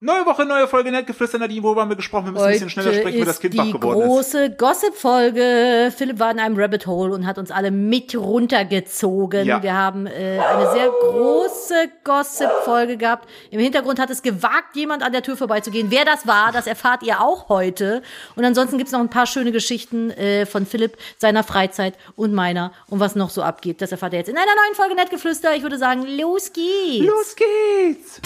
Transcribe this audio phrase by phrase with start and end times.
[0.00, 1.40] Neue Woche, neue Folge Nettgeflüster.
[1.40, 2.26] Nadine, worüber haben wir gesprochen?
[2.26, 4.04] Wir müssen ein bisschen schneller sprechen, weil das Kind wach geworden ist.
[4.04, 5.92] die große Gossip-Folge.
[5.96, 9.44] Philipp war in einem Rabbit Hole und hat uns alle mit runtergezogen.
[9.44, 9.60] Ja.
[9.60, 13.28] Wir haben äh, eine sehr große Gossip-Folge gehabt.
[13.50, 15.90] Im Hintergrund hat es gewagt, jemand an der Tür vorbeizugehen.
[15.90, 18.02] Wer das war, das erfahrt ihr auch heute.
[18.36, 22.70] Und ansonsten gibt's noch ein paar schöne Geschichten äh, von Philipp, seiner Freizeit und meiner
[22.88, 23.82] und was noch so abgeht.
[23.82, 25.56] Das erfahrt ihr jetzt in einer neuen Folge Nettgeflüster.
[25.56, 27.04] Ich würde sagen, los geht's.
[27.04, 28.20] Los geht's.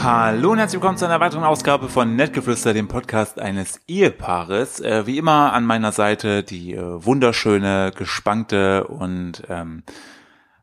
[0.00, 4.78] Hallo und herzlich willkommen zu einer weiteren Ausgabe von Nettgeflüster, dem Podcast eines Ehepaares.
[4.78, 9.82] Äh, wie immer an meiner Seite die äh, wunderschöne, gespankte und ähm,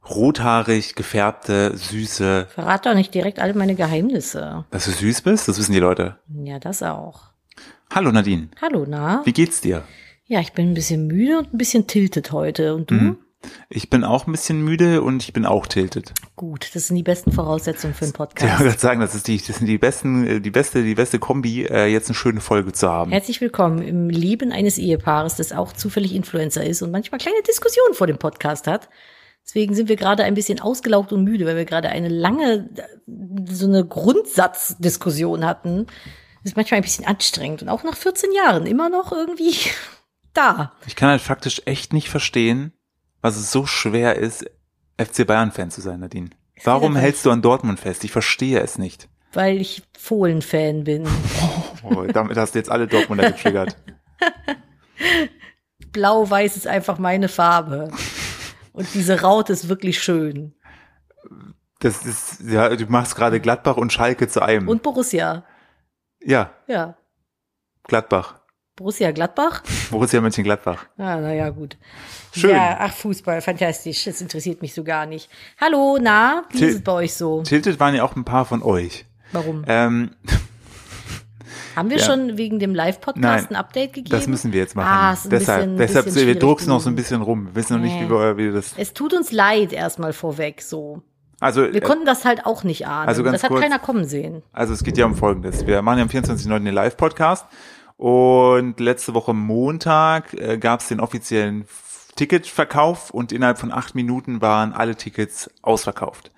[0.10, 2.48] rothaarig gefärbte, süße.
[2.50, 4.64] Verrat doch nicht direkt alle meine Geheimnisse.
[4.72, 6.16] Dass du süß bist, das wissen die Leute.
[6.30, 7.24] Ja, das auch.
[7.94, 8.48] Hallo Nadine.
[8.62, 9.22] Hallo, na?
[9.26, 9.84] Wie geht's dir?
[10.28, 12.74] Ja, ich bin ein bisschen müde und ein bisschen tiltet heute.
[12.74, 12.96] Und du?
[12.96, 13.18] Mhm.
[13.70, 16.14] Ich bin auch ein bisschen müde und ich bin auch tiltet.
[16.36, 18.48] Gut, das sind die besten Voraussetzungen für einen Podcast.
[18.48, 20.96] Ja, ich würde sagen, das ist die, das sind die besten, äh, die beste, die
[20.96, 23.12] beste Kombi, äh, jetzt eine schöne Folge zu haben.
[23.12, 27.94] Herzlich willkommen im Leben eines Ehepaares, das auch zufällig Influencer ist und manchmal kleine Diskussionen
[27.94, 28.90] vor dem Podcast hat.
[29.46, 32.70] Deswegen sind wir gerade ein bisschen ausgelaugt und müde, weil wir gerade eine lange,
[33.48, 35.86] so eine Grundsatzdiskussion hatten.
[36.42, 39.56] Das ist manchmal ein bisschen anstrengend und auch nach 14 Jahren immer noch irgendwie
[40.34, 40.74] da.
[40.88, 42.74] Ich kann halt faktisch echt nicht verstehen,
[43.26, 44.46] was es so schwer ist,
[45.00, 46.30] FC Bayern-Fan zu sein, Nadine.
[46.64, 48.04] Warum hältst du an Dortmund fest?
[48.04, 49.10] Ich verstehe es nicht.
[49.34, 51.08] Weil ich Fohlen-Fan bin.
[51.82, 53.78] Oh, damit hast du jetzt alle Dortmunder getriggert.
[55.92, 57.90] Blau-Weiß ist einfach meine Farbe.
[58.74, 60.54] Und diese Raute ist wirklich schön.
[61.80, 64.68] Das ist, ja, du machst gerade Gladbach und Schalke zu einem.
[64.68, 65.46] Und Borussia.
[66.22, 66.54] Ja.
[66.68, 66.96] Ja.
[67.86, 68.40] Gladbach.
[68.76, 69.64] Borussia Gladbach?
[69.90, 70.86] Borussia Mönchengladbach.
[70.98, 71.78] Ah, naja, gut.
[72.34, 72.50] Schön.
[72.50, 74.04] Ja, ach, Fußball, fantastisch.
[74.04, 75.30] Das interessiert mich so gar nicht.
[75.62, 77.42] Hallo, na, wie Til ist es bei euch so?
[77.44, 79.06] Tilted waren ja auch ein paar von euch.
[79.32, 79.64] Warum?
[79.68, 80.12] Ähm,
[81.78, 82.04] Haben wir ja.
[82.04, 84.12] schon wegen dem Live-Podcast ein Update gegeben?
[84.12, 84.90] Das müssen wir jetzt machen.
[84.90, 87.48] Ah, ist ein deshalb, bisschen, deshalb, bisschen wir drucksen noch so ein bisschen rum.
[87.48, 88.74] Wir wissen noch nicht, wie wir, wie das.
[88.76, 91.02] Es tut uns leid erstmal vorweg, so.
[91.40, 93.08] Also, wir äh, konnten das halt auch nicht ahnen.
[93.08, 94.42] Also ganz das hat kurz, keiner kommen sehen.
[94.54, 95.66] Also es geht ja um Folgendes.
[95.66, 96.64] Wir machen ja am 24.09.
[96.64, 97.46] den Live-Podcast
[97.98, 101.66] und letzte Woche Montag äh, gab es den offiziellen
[102.16, 106.32] Ticketverkauf und innerhalb von acht Minuten waren alle Tickets ausverkauft.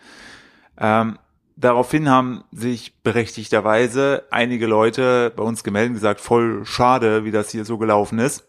[0.79, 1.17] Ähm,
[1.55, 7.51] daraufhin haben sich berechtigterweise einige Leute bei uns gemeldet und gesagt, voll schade, wie das
[7.51, 8.46] hier so gelaufen ist.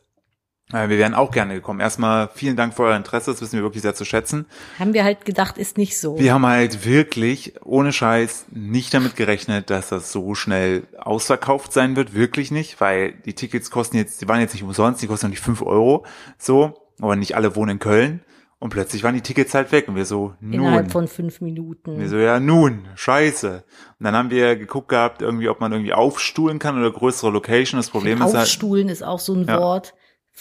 [0.72, 1.80] Äh, wir wären auch gerne gekommen.
[1.80, 4.46] Erstmal vielen Dank für euer Interesse, das wissen wir wirklich sehr zu schätzen.
[4.78, 6.18] Haben wir halt gedacht, ist nicht so.
[6.18, 11.96] Wir haben halt wirklich, ohne Scheiß, nicht damit gerechnet, dass das so schnell ausverkauft sein
[11.96, 12.14] wird.
[12.14, 15.30] Wirklich nicht, weil die Tickets kosten jetzt, die waren jetzt nicht umsonst, die kosten noch
[15.30, 16.04] nicht fünf Euro.
[16.36, 18.20] So, aber nicht alle wohnen in Köln.
[18.60, 20.54] Und plötzlich waren die Tickets halt weg und wir so, nun.
[20.54, 22.00] Innerhalb von fünf Minuten.
[22.00, 23.62] Wir so, ja, nun, scheiße.
[23.98, 27.78] Und dann haben wir geguckt gehabt, irgendwie, ob man irgendwie aufstuhlen kann oder größere Location.
[27.78, 28.36] Das Problem ist halt.
[28.36, 29.60] Aufstuhlen ist auch so ein ja.
[29.60, 29.94] Wort.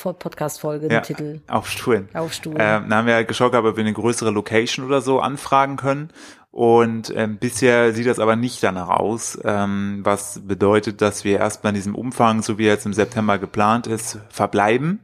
[0.04, 1.42] Podcast-Folge, ja, Titel.
[1.48, 2.10] Aufstuhlen.
[2.14, 2.58] Aufstuhlen.
[2.60, 6.10] Ähm, dann haben wir halt geschaut, ob wir eine größere Location oder so anfragen können.
[6.52, 11.72] Und ähm, bisher sieht das aber nicht danach aus, ähm, was bedeutet, dass wir erstmal
[11.72, 15.00] in diesem Umfang, so wie er jetzt im September geplant ist, verbleiben.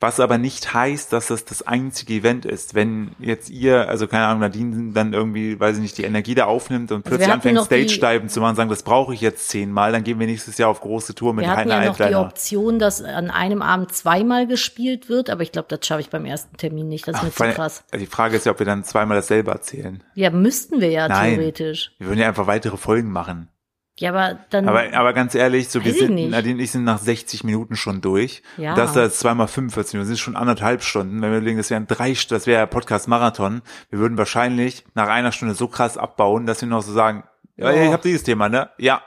[0.00, 2.74] Was aber nicht heißt, dass das das einzige Event ist.
[2.74, 6.44] Wenn jetzt ihr, also keine Ahnung, Nadine dann irgendwie, weiß ich nicht, die Energie da
[6.44, 10.04] aufnimmt und also plötzlich anfängt, Stage-Diven zu machen, sagen, das brauche ich jetzt zehnmal, dann
[10.04, 13.02] gehen wir nächstes Jahr auf große Tour mit Wir hatten ja noch die Option, dass
[13.02, 16.88] an einem Abend zweimal gespielt wird, aber ich glaube, das schaffe ich beim ersten Termin
[16.88, 17.08] nicht.
[17.08, 17.82] Das ist Ach, mir zu krass.
[17.92, 20.04] Die Frage ist ja, ob wir dann zweimal dasselbe erzählen.
[20.14, 21.90] Ja, müssten wir ja Nein, theoretisch.
[21.98, 23.48] Wir würden ja einfach weitere Folgen machen.
[24.00, 24.68] Ja, aber dann.
[24.68, 28.00] Aber, aber ganz ehrlich, so wir sind, Nadine und ich sind nach 60 Minuten schon
[28.00, 28.42] durch.
[28.56, 28.74] Ja.
[28.74, 31.20] Das da ist zweimal 45 Minuten, das ist schon anderthalb Stunden.
[31.20, 33.62] Wenn wir überlegen, das wären drei, das wäre Podcast-Marathon.
[33.90, 37.24] Wir würden wahrscheinlich nach einer Stunde so krass abbauen, dass wir noch so sagen,
[37.56, 38.70] ja, ja ich habe dieses Thema, ne?
[38.78, 39.02] Ja.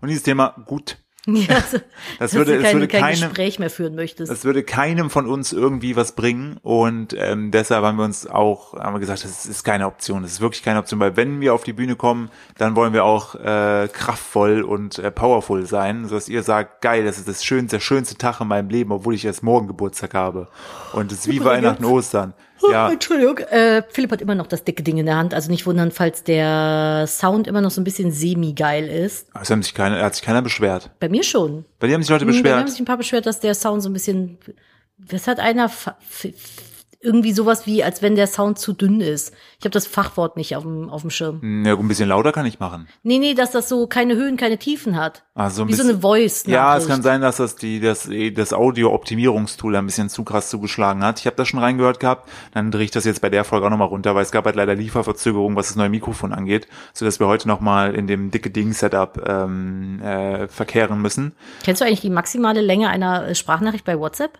[0.00, 1.78] Und dieses Thema, gut, Ja, also,
[2.18, 4.30] das würde, kein, es würde kein keinem, Gespräch mehr führen möchtest.
[4.30, 8.74] Es würde keinem von uns irgendwie was bringen und ähm, deshalb haben wir uns auch,
[8.74, 11.54] haben wir gesagt, das ist keine Option, das ist wirklich keine Option, weil wenn wir
[11.54, 16.28] auf die Bühne kommen, dann wollen wir auch äh, kraftvoll und äh, powerful sein, sodass
[16.28, 19.24] ihr sagt, geil, das ist das schönste, der schönste Tag in meinem Leben, obwohl ich
[19.24, 20.48] erst morgen Geburtstag habe
[20.92, 22.34] und es ist wie Weihnachten, Ostern.
[22.70, 22.90] Ja.
[22.90, 25.34] Entschuldigung, äh, Philipp hat immer noch das dicke Ding in der Hand.
[25.34, 29.28] Also nicht wundern, falls der Sound immer noch so ein bisschen semi-geil ist.
[29.40, 30.90] Es haben sich keine, hat sich keiner beschwert.
[31.00, 31.64] Bei mir schon.
[31.78, 32.44] Bei dir haben sich Leute beschwert.
[32.44, 34.38] Bei mir haben sich ein paar beschwert, dass der Sound so ein bisschen.
[34.98, 35.70] Was hat einer?
[37.04, 39.34] Irgendwie sowas wie, als wenn der Sound zu dünn ist.
[39.58, 41.64] Ich habe das Fachwort nicht auf dem, auf dem Schirm.
[41.64, 42.88] Ja, ein bisschen lauter kann ich machen.
[43.02, 45.24] Nee, nee, dass das so keine Höhen, keine Tiefen hat.
[45.50, 48.08] So ein wie so bisschen- eine voice Ja, es kann sein, dass das die das
[48.34, 51.20] das Audio-Optimierungstool ein bisschen zu krass zugeschlagen hat.
[51.20, 52.28] Ich habe das schon reingehört gehabt.
[52.52, 54.56] Dann drehe ich das jetzt bei der Folge auch nochmal runter, weil es gab halt
[54.56, 58.50] leider Lieferverzögerungen, was das neue Mikrofon angeht, so dass wir heute nochmal in dem dicke
[58.50, 61.34] Ding-Setup ähm, äh, verkehren müssen.
[61.64, 64.38] Kennst du eigentlich die maximale Länge einer äh, Sprachnachricht bei WhatsApp?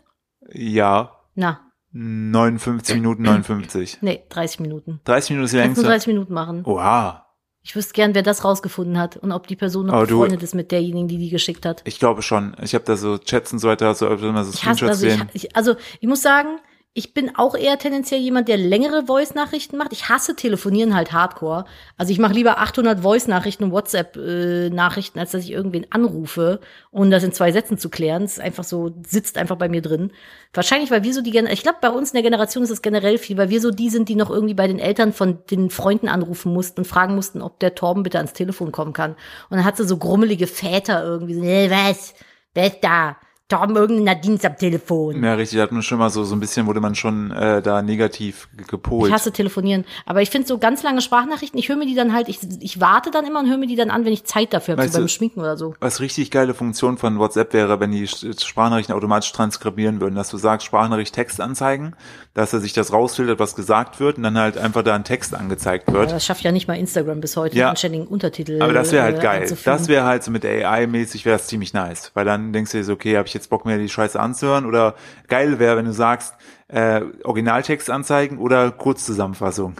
[0.52, 1.60] Ja, Na,
[1.94, 3.98] 59 Minuten 59.
[4.00, 5.00] nee, 30 Minuten.
[5.04, 5.84] 30 Minuten ist die längste.
[5.84, 6.64] 30 Minuten machen.
[6.64, 7.20] Oha.
[7.62, 10.54] Ich wüsste gern, wer das rausgefunden hat und ob die Person noch du- befreundet ist
[10.54, 11.80] mit derjenigen, die die geschickt hat.
[11.86, 12.54] Ich glaube schon.
[12.62, 15.00] Ich habe da so Chats und so weiter, so immer so Ich hasse, Screenshots also,
[15.08, 15.28] sehen.
[15.32, 16.58] ich, ich, also ich muss sagen,
[16.96, 19.92] ich bin auch eher tendenziell jemand, der längere Voice-Nachrichten macht.
[19.92, 21.64] Ich hasse Telefonieren halt hardcore.
[21.96, 26.60] Also ich mache lieber 800 Voice-Nachrichten und WhatsApp-Nachrichten, als dass ich irgendwen anrufe,
[26.92, 28.22] um das in zwei Sätzen zu klären.
[28.22, 30.12] Das ist einfach so, sitzt einfach bei mir drin.
[30.52, 33.18] Wahrscheinlich, weil wir so die, ich glaube, bei uns in der Generation ist es generell
[33.18, 36.06] viel, weil wir so die sind, die noch irgendwie bei den Eltern von den Freunden
[36.06, 39.14] anrufen mussten und fragen mussten, ob der Torben bitte ans Telefon kommen kann.
[39.50, 42.14] Und dann hat sie so grummelige Väter irgendwie so, äh, was?
[42.54, 43.16] Wer ist da?
[43.56, 45.22] Torben, irgendeiner Dienst am Telefon.
[45.22, 47.62] Ja, richtig, da hat man schon mal so, so ein bisschen, wurde man schon äh,
[47.62, 49.08] da negativ ge- gepolt.
[49.08, 49.84] Ich hasse telefonieren.
[50.06, 52.80] Aber ich finde so ganz lange Sprachnachrichten, ich höre mir die dann halt, ich, ich
[52.80, 54.98] warte dann immer und höre mir die dann an, wenn ich Zeit dafür habe, so
[54.98, 55.74] beim Schminken oder so.
[55.80, 60.36] Was richtig geile Funktion von WhatsApp wäre, wenn die Sprachnachrichten automatisch transkribieren würden, dass du
[60.36, 61.94] sagst, Sprachnachricht Text anzeigen,
[62.34, 65.34] dass er sich das rausfiltert, was gesagt wird und dann halt einfach da ein Text
[65.34, 66.10] angezeigt wird.
[66.10, 67.68] das schafft ja nicht mal Instagram bis heute, Ja.
[67.68, 68.60] einen ständigen Untertitel.
[68.60, 69.56] Aber das wäre halt äh, geil.
[69.64, 72.10] Das wäre halt so mit AI-mäßig, wäre das ziemlich nice.
[72.14, 74.66] Weil dann denkst du dir so, okay, habe ich jetzt Bock mir die Scheiße anzuhören?
[74.66, 74.94] Oder
[75.28, 76.34] geil wäre, wenn du sagst,
[76.68, 79.76] äh, Originaltext anzeigen oder Kurzzusammenfassung.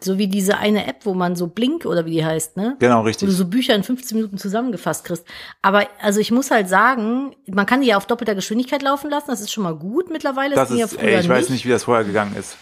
[0.00, 2.76] So wie diese eine App, wo man so Blink oder wie die heißt, ne?
[2.80, 3.30] Genau, Wo du richtig.
[3.30, 5.24] so Bücher in 15 Minuten zusammengefasst kriegst.
[5.62, 9.26] Aber also ich muss halt sagen, man kann die ja auf doppelter Geschwindigkeit laufen lassen,
[9.28, 10.54] das ist schon mal gut mittlerweile.
[10.54, 12.56] Das ja ist, früher ey, ich weiß nicht, wie das vorher gegangen ist.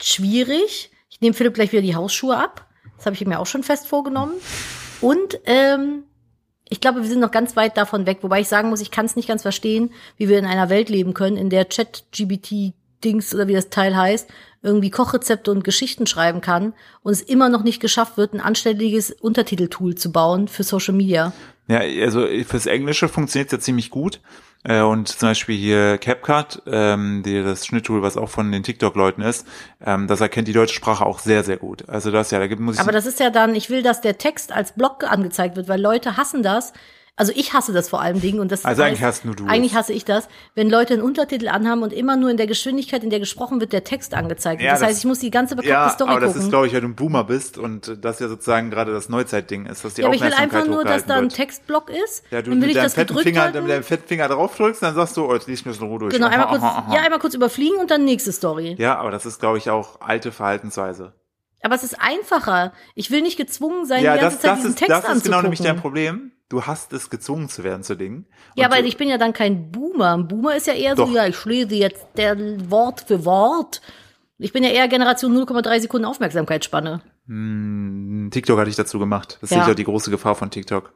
[0.00, 0.90] schwierig.
[1.10, 2.66] Ich nehme Philipp gleich wieder die Hausschuhe ab.
[2.96, 4.32] Das habe ich mir auch schon fest vorgenommen.
[5.00, 6.04] Und ähm,
[6.68, 9.06] ich glaube, wir sind noch ganz weit davon weg, wobei ich sagen muss, ich kann
[9.06, 13.48] es nicht ganz verstehen, wie wir in einer Welt leben können, in der Chat-GBT-Dings oder
[13.48, 14.28] wie das Teil heißt,
[14.62, 16.72] irgendwie Kochrezepte und Geschichten schreiben kann
[17.02, 21.32] und es immer noch nicht geschafft wird, ein anständiges Untertiteltool zu bauen für Social Media.
[21.68, 24.20] Ja, also fürs Englische funktioniert ja ziemlich gut.
[24.64, 29.22] Äh, Und zum Beispiel hier CapCut, ähm, die, das Schnitttool, was auch von den TikTok-Leuten
[29.22, 29.46] ist,
[29.84, 31.88] ähm, das erkennt die deutsche Sprache auch sehr, sehr gut.
[31.88, 34.00] Also das ja, da gibt, muss ich Aber das ist ja dann, ich will, dass
[34.00, 36.72] der Text als Block angezeigt wird, weil Leute hassen das.
[37.18, 39.74] Also ich hasse das vor allem Dingen und das Also eigentlich hast nur du Eigentlich
[39.74, 43.10] hasse ich das, wenn Leute einen Untertitel anhaben und immer nur in der Geschwindigkeit, in
[43.10, 44.66] der gesprochen wird, der Text angezeigt wird.
[44.66, 46.42] Ja, das, das- heißt, ich muss die ganze bekloppte ja, Story aber das gucken.
[46.42, 49.66] ist, glaube ich, weil du ein Boomer bist und das ja sozusagen gerade das Neuzeitding
[49.66, 51.28] ist, dass die ja, aber ich will Aufmerksamkeit einfach nur, dass da ein.
[51.28, 52.22] Textblock ist.
[52.30, 54.82] Ja, du dann will mit deinem das fetten Finger, mit deinem fetten Finger drauf drückst,
[54.84, 56.14] dann sagst du, oh, jetzt liest mir das in Ruhe durch.
[56.14, 56.94] Genau, einmal kurz, Aha, aha.
[56.94, 58.76] ja, einmal kurz überfliegen und dann nächste Story.
[58.78, 61.14] Ja, aber das ist, glaube ich, auch alte Verhaltensweise.
[61.62, 62.72] Aber es ist einfacher.
[62.94, 64.98] Ich will nicht gezwungen sein, ja, die ganze das, Zeit das diesen ist, Text das
[64.98, 65.42] ist genau anzugucken.
[65.42, 66.32] nämlich dein Problem.
[66.48, 68.26] Du hast es gezwungen zu werden zu Dingen.
[68.56, 70.14] Ja, aber du, ich bin ja dann kein Boomer.
[70.14, 71.08] Ein Boomer ist ja eher Doch.
[71.08, 72.36] so, ja, ich lese jetzt der
[72.70, 73.82] Wort für Wort.
[74.38, 77.02] Ich bin ja eher Generation 0,3 Sekunden Aufmerksamkeitsspanne.
[77.26, 79.36] Hm, TikTok hatte ich dazu gemacht.
[79.40, 79.62] Das Ja.
[79.64, 80.94] ich auch die große Gefahr von TikTok,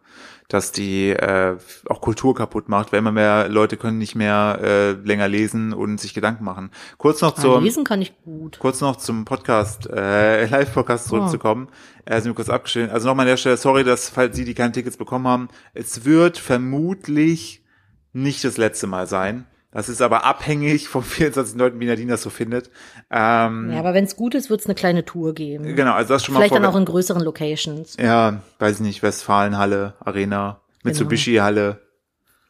[0.52, 1.56] dass die äh,
[1.88, 5.98] auch Kultur kaputt macht, weil immer mehr Leute können nicht mehr äh, länger lesen und
[5.98, 6.70] sich Gedanken machen.
[6.98, 8.58] Kurz noch Ah, zur lesen kann ich gut.
[8.58, 11.68] kurz noch zum Podcast, äh, Live-Podcast zurückzukommen.
[12.04, 12.90] Äh, sind wir kurz abgestellt.
[12.90, 16.04] Also nochmal an der Stelle, sorry, dass, falls Sie, die keine Tickets bekommen haben, es
[16.04, 17.64] wird vermutlich
[18.12, 19.46] nicht das letzte Mal sein.
[19.74, 21.56] Das ist aber abhängig vom 24.
[21.56, 22.70] Leuten, wie Nadine das so findet.
[23.10, 25.74] Ähm, Ja, aber wenn es gut ist, wird es eine kleine Tour geben.
[25.74, 27.96] Genau, also das schon mal Vielleicht dann auch in größeren Locations.
[27.98, 31.80] Ja, weiß ich nicht, Westfalenhalle, Arena, Mitsubishi-Halle,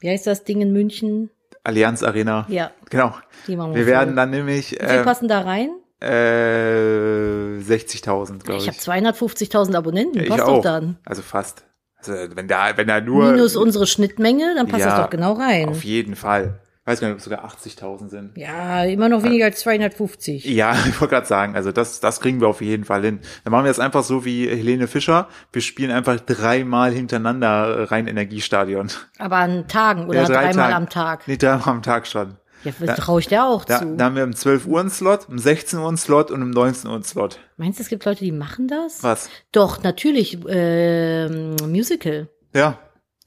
[0.00, 1.31] Wie heißt das Ding in München?
[1.64, 2.45] Allianz Arena.
[2.49, 3.14] Ja, Genau.
[3.47, 3.93] die machen wir Wir voll.
[3.93, 5.71] werden dann nämlich Wie viel äh, passen da rein?
[6.00, 8.88] äh, 60.000, glaube Ich ich.
[8.88, 10.19] habe 250.000 Abonnenten.
[10.21, 10.57] ich passt auch.
[10.57, 10.97] doch dann.
[11.05, 11.64] Also fast.
[11.99, 15.35] Also wenn da, wenn da nur Minus unsere Schnittmenge, dann passt Ja, das doch genau
[15.35, 15.69] rein.
[15.69, 16.59] auf jeden Fall.
[16.85, 18.37] Weiß gar nicht, ob es sogar 80.000 sind.
[18.37, 20.45] Ja, immer noch weniger als 250.
[20.47, 23.21] Ja, ich wollte gerade sagen, also das, das kriegen wir auf jeden Fall hin.
[23.45, 25.29] Dann machen wir das einfach so wie Helene Fischer.
[25.53, 28.89] Wir spielen einfach dreimal hintereinander rein Energiestadion.
[29.19, 30.75] Aber an Tagen oder Ja, drei dreimal Tage.
[30.75, 31.29] am Tag.
[31.29, 32.37] Nee, dreimal am Tag schon.
[32.65, 33.97] Ja, traue ich dir auch Da, zu.
[33.97, 36.51] da haben wir um 12 Uhr einen Slot, um 16 Uhr einen Slot und um
[36.51, 37.41] 19 Uhr einen Slot.
[37.57, 39.03] Meinst du, es gibt Leute, die machen das?
[39.03, 39.29] Was?
[39.51, 40.39] Doch, natürlich.
[40.49, 42.29] Ähm, Musical.
[42.55, 42.79] Ja,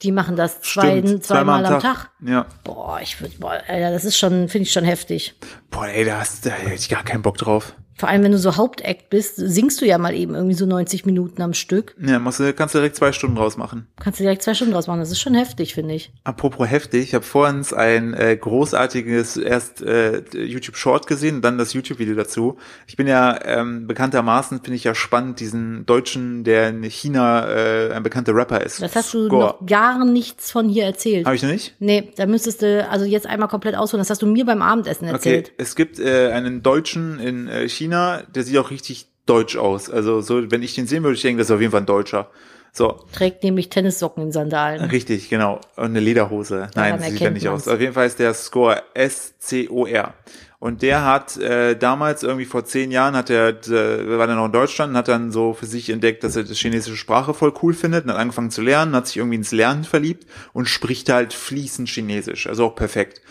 [0.06, 1.24] Die machen das zwei, stimmt.
[1.24, 2.12] zweimal am Tag.
[2.24, 2.46] Ja.
[2.64, 5.34] Boah, ich würde, boah, Alter, das ist schon, finde ich schon heftig.
[5.72, 7.76] Boah, ey, da, hast, da hätte ich gar keinen Bock drauf.
[7.98, 11.06] Vor allem, wenn du so Hauptakt bist, singst du ja mal eben irgendwie so 90
[11.06, 11.96] Minuten am Stück.
[12.00, 13.88] Ja, musst du, kannst du direkt zwei Stunden draus machen.
[14.00, 15.00] Kannst du direkt zwei Stunden draus machen.
[15.00, 16.12] Das ist schon heftig, finde ich.
[16.26, 21.58] Apropos heftig, ich habe vorhin ein äh, großartiges erst äh, YouTube Short gesehen und dann
[21.58, 22.58] das YouTube-Video dazu.
[22.88, 27.94] Ich bin ja ähm, bekanntermaßen, finde ich ja spannend, diesen Deutschen, der in China äh,
[27.94, 28.82] ein bekannter Rapper ist.
[28.82, 29.40] Das hast du Score.
[29.42, 31.26] noch gar nichts von hier erzählt.
[31.26, 31.76] Habe ich noch nicht?
[31.80, 34.02] Nee, da müsstest du also jetzt einmal komplett ausholen.
[34.02, 35.48] Das hast du mir beim Abendessen erzählt.
[35.48, 39.58] Okay, es gibt äh, einen Deutschen in äh, China, China, der sieht auch richtig deutsch
[39.58, 39.90] aus.
[39.90, 41.86] Also so, wenn ich den sehen würde, ich denke, das ist auf jeden Fall ein
[41.86, 42.30] Deutscher.
[42.72, 43.06] So.
[43.14, 44.90] Trägt nämlich Tennissocken in Sandalen.
[44.90, 45.62] Richtig, genau.
[45.78, 46.68] Und eine Lederhose.
[46.76, 47.68] Nein, das sieht ja nicht man's.
[47.68, 47.74] aus.
[47.74, 50.14] Auf jeden Fall ist der Score S-C-O-R.
[50.60, 54.48] Und der hat äh, damals irgendwie vor zehn Jahren hat er, äh, war dann noch
[54.48, 57.54] in Deutschland und hat dann so für sich entdeckt, dass er die chinesische Sprache voll
[57.62, 61.10] cool findet und hat angefangen zu lernen, hat sich irgendwie ins Lernen verliebt und spricht
[61.10, 63.22] halt fließend Chinesisch, also auch perfekt.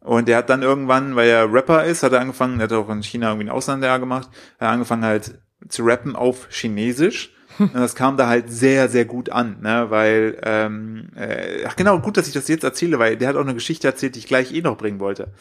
[0.00, 2.88] Und der hat dann irgendwann, weil er Rapper ist, hat er angefangen, der hat auch
[2.88, 5.38] in China irgendwie ein Auslandsjahr gemacht, hat er angefangen halt
[5.68, 7.34] zu rappen auf Chinesisch.
[7.58, 9.86] Und das kam da halt sehr, sehr gut an, ne?
[9.88, 13.40] Weil, ähm, äh, ach genau, gut, dass ich das jetzt erzähle, weil der hat auch
[13.40, 15.32] eine Geschichte erzählt, die ich gleich eh noch bringen wollte.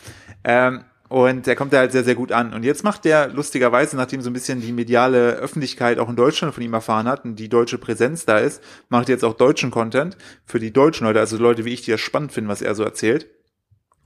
[0.44, 2.54] Ähm, und der kommt da halt sehr, sehr gut an.
[2.54, 6.54] Und jetzt macht der lustigerweise, nachdem so ein bisschen die mediale Öffentlichkeit auch in Deutschland
[6.54, 10.18] von ihm erfahren hat und die deutsche Präsenz da ist, macht jetzt auch deutschen Content
[10.46, 12.84] für die deutschen Leute, also Leute wie ich, die das spannend finden, was er so
[12.84, 13.28] erzählt.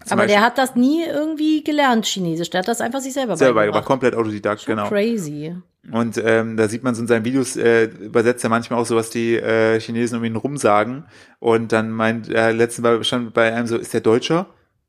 [0.05, 2.49] Zum aber Beispiel, der hat das nie irgendwie gelernt, Chinesisch.
[2.49, 3.85] Der hat das einfach sich selber selber beigebracht.
[3.85, 4.89] komplett Autodidakt, Schon genau.
[4.89, 5.55] Crazy.
[5.91, 8.95] Und ähm, da sieht man so in seinen Videos, äh, übersetzt er manchmal auch so,
[8.95, 11.05] was die äh, Chinesen um ihn rumsagen.
[11.39, 14.47] Und dann meint er, äh, letzten Mal stand bei einem so, ist der Deutscher?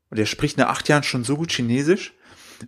[0.09, 2.13] Und der spricht nach acht Jahren schon so gut Chinesisch.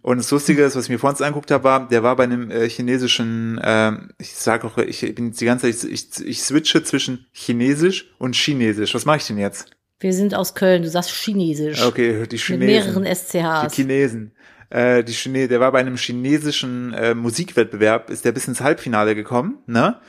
[0.02, 2.50] Und das Lustige ist, was ich mir vorhin angeguckt habe, war, der war bei einem
[2.50, 6.42] äh, chinesischen, äh, ich sage auch, ich bin jetzt die ganze Zeit, ich, ich, ich
[6.42, 8.94] switche zwischen Chinesisch und Chinesisch.
[8.96, 9.70] Was mache ich denn jetzt?
[10.05, 11.83] Wir sind aus Köln, du sagst Chinesisch.
[11.83, 12.59] Okay, die Chinesen.
[12.59, 13.71] Mit mehreren SCHs.
[13.71, 14.35] Die Chinesen.
[14.69, 19.15] Äh, die Chine der war bei einem chinesischen äh, Musikwettbewerb, ist der bis ins Halbfinale
[19.15, 20.00] gekommen, ne?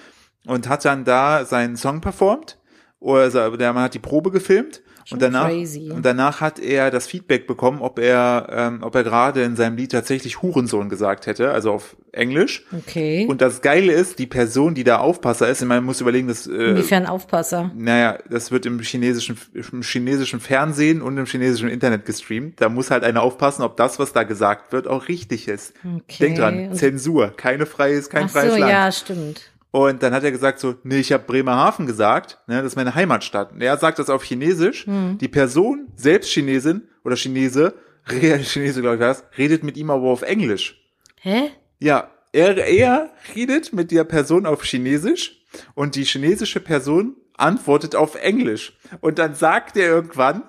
[0.44, 2.58] Und hat dann da seinen Song performt.
[3.00, 5.90] Oder der man hat die Probe gefilmt und danach, crazy.
[5.90, 9.76] und danach hat er das Feedback bekommen, ob er, ähm, ob er gerade in seinem
[9.76, 12.64] Lied tatsächlich Hurensohn gesagt hätte, also auf Englisch.
[12.72, 13.26] Okay.
[13.28, 16.70] Und das Geile ist, die Person, die da Aufpasser ist, man muss überlegen, dass, äh,
[16.70, 17.70] Inwiefern Aufpasser?
[17.76, 22.60] Naja, das wird im chinesischen, im chinesischen Fernsehen und im chinesischen Internet gestreamt.
[22.60, 25.74] Da muss halt einer aufpassen, ob das, was da gesagt wird, auch richtig ist.
[25.84, 26.16] Okay.
[26.20, 28.72] Denk dran, Zensur, keine freies, kein Ach freies so, Land.
[28.72, 29.50] ja, stimmt.
[29.76, 32.94] Und dann hat er gesagt so, nee, ich habe Bremerhaven gesagt, ne, das ist meine
[32.94, 33.52] Heimatstadt.
[33.52, 34.86] Und er sagt das auf Chinesisch.
[34.86, 35.18] Hm.
[35.18, 37.74] Die Person, selbst Chinesin oder Chinese,
[38.08, 40.82] Chinese glaube ich was, redet mit ihm aber auf Englisch.
[41.20, 41.50] Hä?
[41.78, 48.14] Ja, er, er redet mit der Person auf Chinesisch und die chinesische Person antwortet auf
[48.14, 48.78] Englisch.
[49.02, 50.42] Und dann sagt er irgendwann,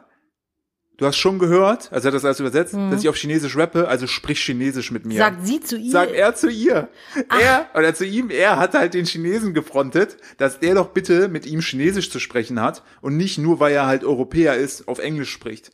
[0.97, 2.89] Du hast schon gehört, also er hat das alles übersetzt, mhm.
[2.89, 5.19] dass ich auf Chinesisch rappe, also sprich Chinesisch mit mir.
[5.19, 5.91] Sagt sie zu ihr?
[5.91, 6.89] Sagt er zu ihr.
[7.29, 7.39] Ach.
[7.39, 11.45] Er, oder zu ihm, er hat halt den Chinesen gefrontet, dass der doch bitte mit
[11.45, 15.29] ihm Chinesisch zu sprechen hat und nicht nur, weil er halt Europäer ist, auf Englisch
[15.31, 15.71] spricht.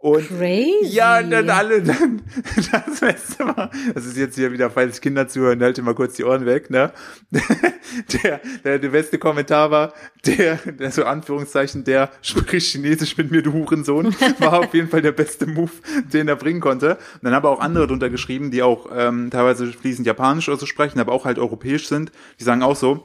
[0.00, 0.94] Und Crazy.
[0.94, 2.22] ja, und dann alle, dann,
[2.54, 6.22] das Beste war, das ist jetzt hier wieder, falls Kinder zuhören, halte mal kurz die
[6.22, 6.92] Ohren weg, ne?
[8.22, 9.94] Der, der, der beste Kommentar war,
[10.26, 15.00] der, der so Anführungszeichen, der spricht Chinesisch mit mir, du Hurensohn, war auf jeden Fall
[15.00, 15.70] der beste Move,
[16.12, 16.96] den er bringen konnte.
[16.96, 20.66] Und dann haben auch andere drunter geschrieben, die auch ähm, teilweise fließend Japanisch oder so
[20.66, 23.04] sprechen, aber auch halt europäisch sind, die sagen auch so,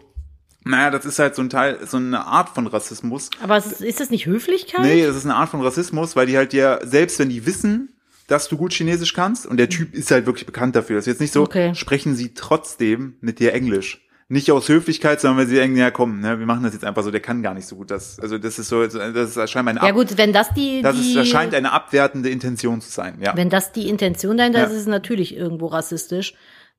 [0.65, 3.29] naja, das ist halt so ein Teil, so eine Art von Rassismus.
[3.41, 4.81] Aber ist das nicht Höflichkeit?
[4.81, 7.89] Nee, das ist eine Art von Rassismus, weil die halt dir, selbst wenn die wissen,
[8.27, 11.13] dass du gut Chinesisch kannst, und der Typ ist halt wirklich bekannt dafür, das ist
[11.13, 11.75] jetzt nicht so, okay.
[11.75, 13.99] sprechen sie trotzdem mit dir Englisch.
[14.29, 17.03] Nicht aus Höflichkeit, sondern weil sie irgendwie, ja komm, ne, wir machen das jetzt einfach
[17.03, 17.91] so, der kann gar nicht so gut.
[17.91, 20.97] Das, also das ist so, das ist scheinbar eine Ja gut, wenn das die, das
[20.97, 23.35] ist, das scheint eine abwertende Intention zu sein, ja.
[23.35, 24.65] Wenn das die Intention dahinter ja.
[24.65, 26.33] ist, ist es natürlich irgendwo rassistisch.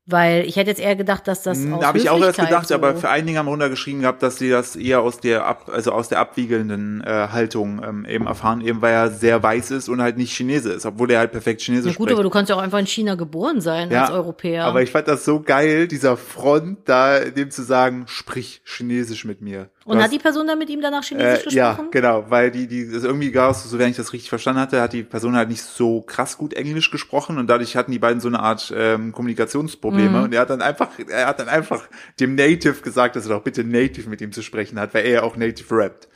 [0.07, 2.75] Weil ich hätte jetzt eher gedacht, dass das aus Habe ich auch erst gedacht, so
[2.75, 6.09] aber für einige haben runtergeschrieben gehabt, dass sie das eher aus der ab, also aus
[6.09, 10.17] der abwiegelnden äh, Haltung ähm, eben erfahren, eben weil er sehr weiß ist und halt
[10.17, 12.13] nicht Chinese ist, obwohl er halt perfekt Chinesisch ja, gut, spricht.
[12.13, 14.65] aber du kannst ja auch einfach in China geboren sein ja, als Europäer.
[14.65, 19.41] Aber ich fand das so geil, dieser Front da, dem zu sagen, sprich Chinesisch mit
[19.41, 19.69] mir.
[19.85, 21.85] Und hast, hat die Person dann mit ihm danach Chinesisch äh, gesprochen?
[21.85, 24.81] Ja, genau, weil die, die, das irgendwie gar so, wenn ich das richtig verstanden hatte,
[24.81, 28.19] hat die Person halt nicht so krass gut Englisch gesprochen und dadurch hatten die beiden
[28.19, 30.17] so eine Art ähm, Kommunikationsprobleme.
[30.17, 30.23] Mhm.
[30.23, 31.87] Und er hat dann einfach, er hat dann einfach
[32.19, 35.11] dem Native gesagt, dass er doch bitte Native mit ihm zu sprechen hat, weil er
[35.11, 36.07] ja auch Native rappt.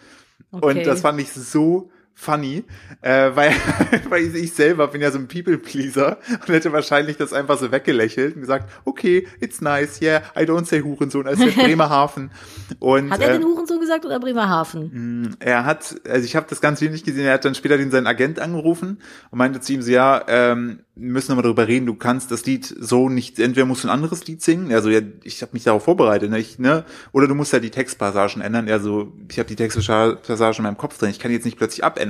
[0.51, 0.65] Okay.
[0.65, 2.65] Und das fand ich so funny,
[3.01, 3.53] äh, weil,
[4.09, 8.35] weil ich selber bin ja so ein People-Pleaser und hätte wahrscheinlich das einfach so weggelächelt
[8.35, 12.31] und gesagt, okay, it's nice, yeah, I don't say Hurensohn, als wäre Bremerhaven.
[12.79, 15.21] Und, hat er den äh, Hurensohn gesagt oder Bremerhaven?
[15.21, 17.89] Mm, er hat, also ich habe das ganz wenig gesehen, er hat dann später den
[17.89, 18.99] seinen Agent angerufen
[19.31, 22.45] und meinte zu ihm so, ja, ähm, wir müssen nochmal darüber reden, du kannst das
[22.45, 25.63] Lied so nicht, entweder musst du ein anderes Lied singen, also ja, ich habe mich
[25.63, 26.83] darauf vorbereitet, ne, ich, ne,
[27.13, 30.97] oder du musst halt die Textpassagen ändern, also ich habe die Textpassagen in meinem Kopf
[30.97, 32.08] drin, ich kann jetzt nicht plötzlich abändern.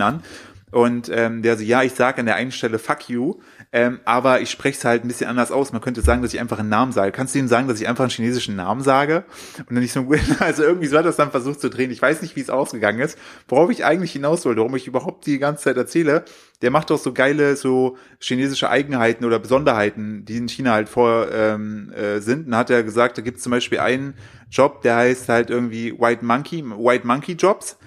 [0.71, 3.39] Und ähm, der so, ja, ich sage an der einen Stelle fuck you,
[3.71, 5.71] ähm, aber ich spreche es halt ein bisschen anders aus.
[5.71, 7.11] Man könnte sagen, dass ich einfach einen Namen sage.
[7.11, 9.23] Kannst du ihm sagen, dass ich einfach einen chinesischen Namen sage?
[9.57, 10.07] Und dann nicht so,
[10.39, 11.89] also irgendwie so hat das dann versucht zu drehen.
[11.89, 13.17] Ich weiß nicht, wie es ausgegangen ist.
[13.47, 16.23] Worauf ich eigentlich hinaus wollte, warum ich überhaupt die ganze Zeit erzähle,
[16.61, 21.31] der macht doch so geile, so chinesische Eigenheiten oder Besonderheiten, die in China halt vor
[21.31, 22.47] ähm, äh, sind.
[22.47, 24.13] Und hat er gesagt, da gibt es zum Beispiel einen
[24.51, 27.77] Job, der heißt halt irgendwie White Monkey, White Monkey Jobs.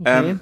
[0.00, 0.30] Okay.
[0.30, 0.40] Ähm,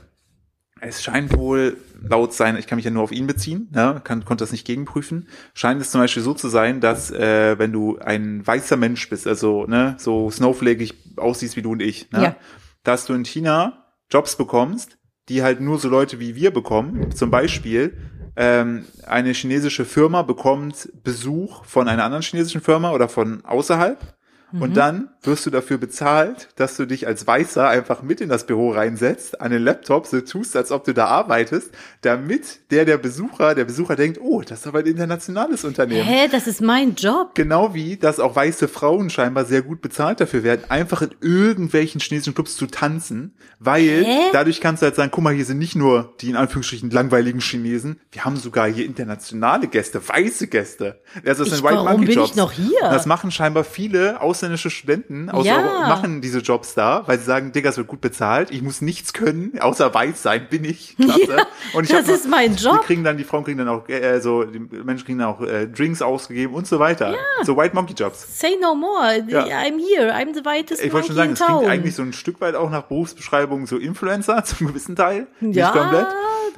[0.81, 4.25] es scheint wohl laut sein, ich kann mich ja nur auf ihn beziehen, ne, kann,
[4.25, 7.99] konnte das nicht gegenprüfen, scheint es zum Beispiel so zu sein, dass äh, wenn du
[7.99, 12.37] ein weißer Mensch bist, also ne, so snowflakig aussiehst wie du und ich, ne, ja.
[12.83, 17.15] dass du in China Jobs bekommst, die halt nur so Leute wie wir bekommen.
[17.15, 17.99] Zum Beispiel
[18.37, 24.17] ähm, eine chinesische Firma bekommt Besuch von einer anderen chinesischen Firma oder von außerhalb
[24.53, 24.75] und mhm.
[24.75, 28.71] dann wirst du dafür bezahlt, dass du dich als Weißer einfach mit in das Büro
[28.71, 31.71] reinsetzt, an den Laptop, so tust, als ob du da arbeitest,
[32.01, 36.07] damit der, der Besucher, der Besucher denkt, oh, das ist aber ein internationales Unternehmen.
[36.07, 37.35] Hä, das ist mein Job.
[37.35, 42.01] Genau wie, dass auch weiße Frauen scheinbar sehr gut bezahlt dafür werden, einfach in irgendwelchen
[42.01, 44.31] chinesischen Clubs zu tanzen, weil Hä?
[44.33, 47.41] dadurch kannst du halt sagen, guck mal, hier sind nicht nur die in Anführungsstrichen langweiligen
[47.41, 51.01] Chinesen, wir haben sogar hier internationale Gäste, weiße Gäste.
[51.25, 52.31] Das ist ein White Monkey bin Jobs.
[52.31, 52.81] Ich noch hier?
[52.81, 55.57] Das machen scheinbar viele aus ausländische Studenten aus ja.
[55.57, 58.51] Euro machen diese Jobs da, weil sie sagen, Digga, es wird gut bezahlt.
[58.51, 60.97] Ich muss nichts können, außer weiß sein, bin ich.
[61.01, 61.37] Klasse.
[61.37, 62.81] Ja, und ich das noch, ist mein Job.
[62.81, 65.41] Die kriegen dann, die Frauen kriegen dann auch, äh, so, die Menschen kriegen dann auch
[65.41, 67.13] äh, Drinks ausgegeben und so weiter.
[67.13, 67.45] Ja.
[67.45, 68.39] So White Monkey Jobs.
[68.39, 69.25] Say no more.
[69.29, 69.45] Ja.
[69.45, 70.13] I'm here.
[70.13, 72.71] I'm the whitest Ich wollte schon sagen, es klingt eigentlich so ein Stück weit auch
[72.71, 75.27] nach Berufsbeschreibung so Influencer zum gewissen Teil.
[75.41, 75.49] Ja.
[75.49, 76.07] Nicht komplett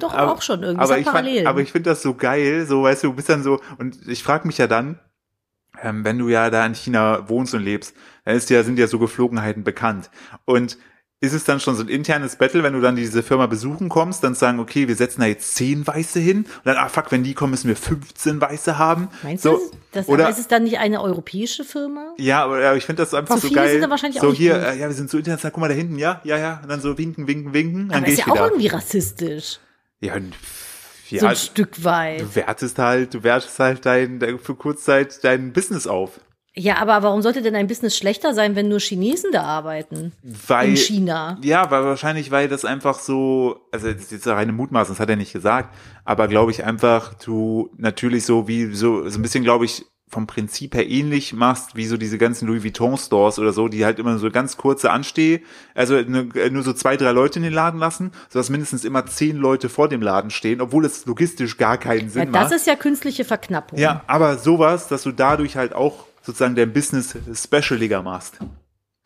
[0.01, 0.83] doch aber, auch schon irgendwie.
[0.83, 3.43] Aber ich, fand, aber ich finde das so geil, so weißt du, du bist dann
[3.43, 4.99] so, und ich frage mich ja dann,
[5.81, 7.95] ähm, wenn du ja da in China wohnst und lebst,
[8.25, 10.09] dann ist ja, sind ja so Geflogenheiten bekannt.
[10.45, 10.77] Und
[11.23, 14.23] ist es dann schon so ein internes Battle, wenn du dann diese Firma besuchen kommst,
[14.23, 17.23] dann sagen, okay, wir setzen da jetzt zehn Weiße hin und dann, ah fuck, wenn
[17.23, 19.07] die kommen, müssen wir 15 Weiße haben.
[19.21, 22.15] Meinst so, du, das, oder, ist es dann nicht eine europäische Firma?
[22.17, 23.69] Ja, aber ich finde das einfach so, so geil.
[23.69, 25.75] Sind da wahrscheinlich so auch hier, äh, ja, wir sind so international, guck mal da
[25.75, 28.41] hinten, ja, ja, ja, und dann so winken, winken, winken, dann aber ist ja wieder.
[28.41, 29.59] auch irgendwie rassistisch.
[29.99, 30.15] Ja,
[31.11, 32.21] ja, so ein Stück weit.
[32.21, 36.19] Du wertest halt, du wertest halt dein, für Kurzzeit dein Business auf.
[36.53, 40.11] Ja, aber warum sollte denn ein Business schlechter sein, wenn nur Chinesen da arbeiten?
[40.21, 41.37] Weil, in China.
[41.41, 45.09] Ja, weil wahrscheinlich, weil das einfach so, also das ist jetzt reine Mutmaßung, das hat
[45.09, 49.45] er nicht gesagt, aber glaube ich einfach, du natürlich so wie so, so ein bisschen,
[49.45, 53.53] glaube ich, vom Prinzip her ähnlich machst, wie so diese ganzen Louis Vuitton Stores oder
[53.53, 55.41] so, die halt immer so ganz kurze Ansteh,
[55.73, 59.69] also nur so zwei, drei Leute in den Laden lassen, sodass mindestens immer zehn Leute
[59.69, 62.51] vor dem Laden stehen, obwohl es logistisch gar keinen Sinn ja, das macht.
[62.51, 63.79] Das ist ja künstliche Verknappung.
[63.79, 68.37] Ja, aber sowas, dass du dadurch halt auch sozusagen dein Business specialiger machst.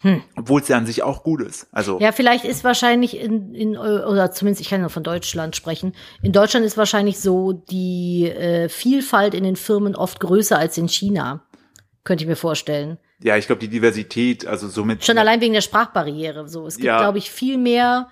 [0.06, 0.22] Hm.
[0.36, 1.66] Obwohl es ja an sich auch gut ist.
[1.72, 5.96] Also ja, vielleicht ist wahrscheinlich in, in oder zumindest ich kann nur von Deutschland sprechen.
[6.22, 10.88] In Deutschland ist wahrscheinlich so die äh, Vielfalt in den Firmen oft größer als in
[10.88, 11.48] China.
[12.04, 13.00] Könnte ich mir vorstellen.
[13.24, 16.48] Ja, ich glaube die Diversität, also somit schon allein wegen der Sprachbarriere.
[16.48, 17.00] So, es gibt, ja.
[17.00, 18.08] glaube ich, viel mehr.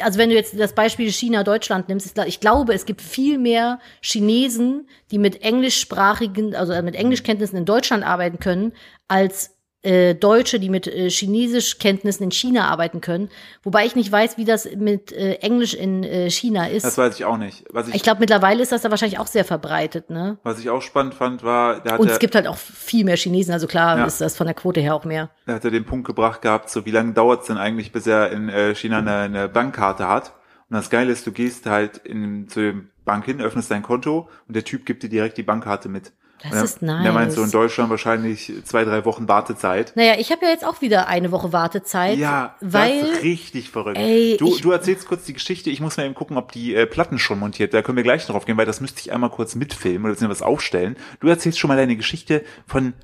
[0.00, 3.78] Also wenn du jetzt das Beispiel China Deutschland nimmst, ich glaube, es gibt viel mehr
[4.00, 8.72] Chinesen, die mit englischsprachigen, also mit Englischkenntnissen in Deutschland arbeiten können,
[9.06, 9.55] als
[9.86, 13.28] äh, Deutsche, die mit äh, Chinesischkenntnissen in China arbeiten können.
[13.62, 16.84] Wobei ich nicht weiß, wie das mit äh, Englisch in äh, China ist.
[16.84, 17.64] Das weiß ich auch nicht.
[17.70, 20.10] Was ich ich glaube, mittlerweile ist das da wahrscheinlich auch sehr verbreitet.
[20.10, 20.38] Ne?
[20.42, 21.80] Was ich auch spannend fand, war...
[21.80, 23.52] Der Und es gibt halt auch viel mehr Chinesen.
[23.52, 24.04] Also klar ja.
[24.04, 25.30] ist das von der Quote her auch mehr.
[25.46, 28.06] Da hat er den Punkt gebracht gehabt, so wie lange dauert es denn eigentlich, bis
[28.06, 30.34] er in äh, China eine, eine Bankkarte hat.
[30.68, 34.28] Und das Geile ist, du gehst halt in, zu dem Bank hin, öffnest dein Konto
[34.48, 36.12] und der Typ gibt dir direkt die Bankkarte mit.
[36.50, 37.02] Das ist nice.
[37.02, 39.92] Der meint so in Deutschland wahrscheinlich zwei, drei Wochen Wartezeit.
[39.96, 42.18] Naja, ich habe ja jetzt auch wieder eine Woche Wartezeit.
[42.18, 43.98] Ja, weil, das ist richtig verrückt.
[43.98, 45.70] Ey, du, du erzählst kurz die Geschichte.
[45.70, 47.74] Ich muss mal eben gucken, ob die äh, Platten schon montiert.
[47.74, 50.42] Da können wir gleich drauf gehen, weil das müsste ich einmal kurz mitfilmen oder was
[50.42, 50.96] aufstellen.
[51.20, 52.94] Du erzählst schon mal deine Geschichte von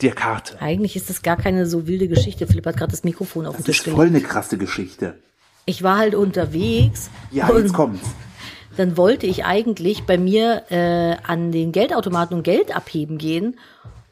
[0.00, 0.60] der Karte.
[0.60, 2.46] Eigentlich ist das gar keine so wilde Geschichte.
[2.46, 3.86] Philipp hat gerade das Mikrofon auf den Tisch gelegt.
[3.86, 5.18] Das ist voll eine krasse Geschichte.
[5.64, 7.08] Ich war halt unterwegs.
[7.30, 8.00] Ja, jetzt kommt's
[8.76, 13.58] dann wollte ich eigentlich bei mir äh, an den Geldautomaten und Geld abheben gehen.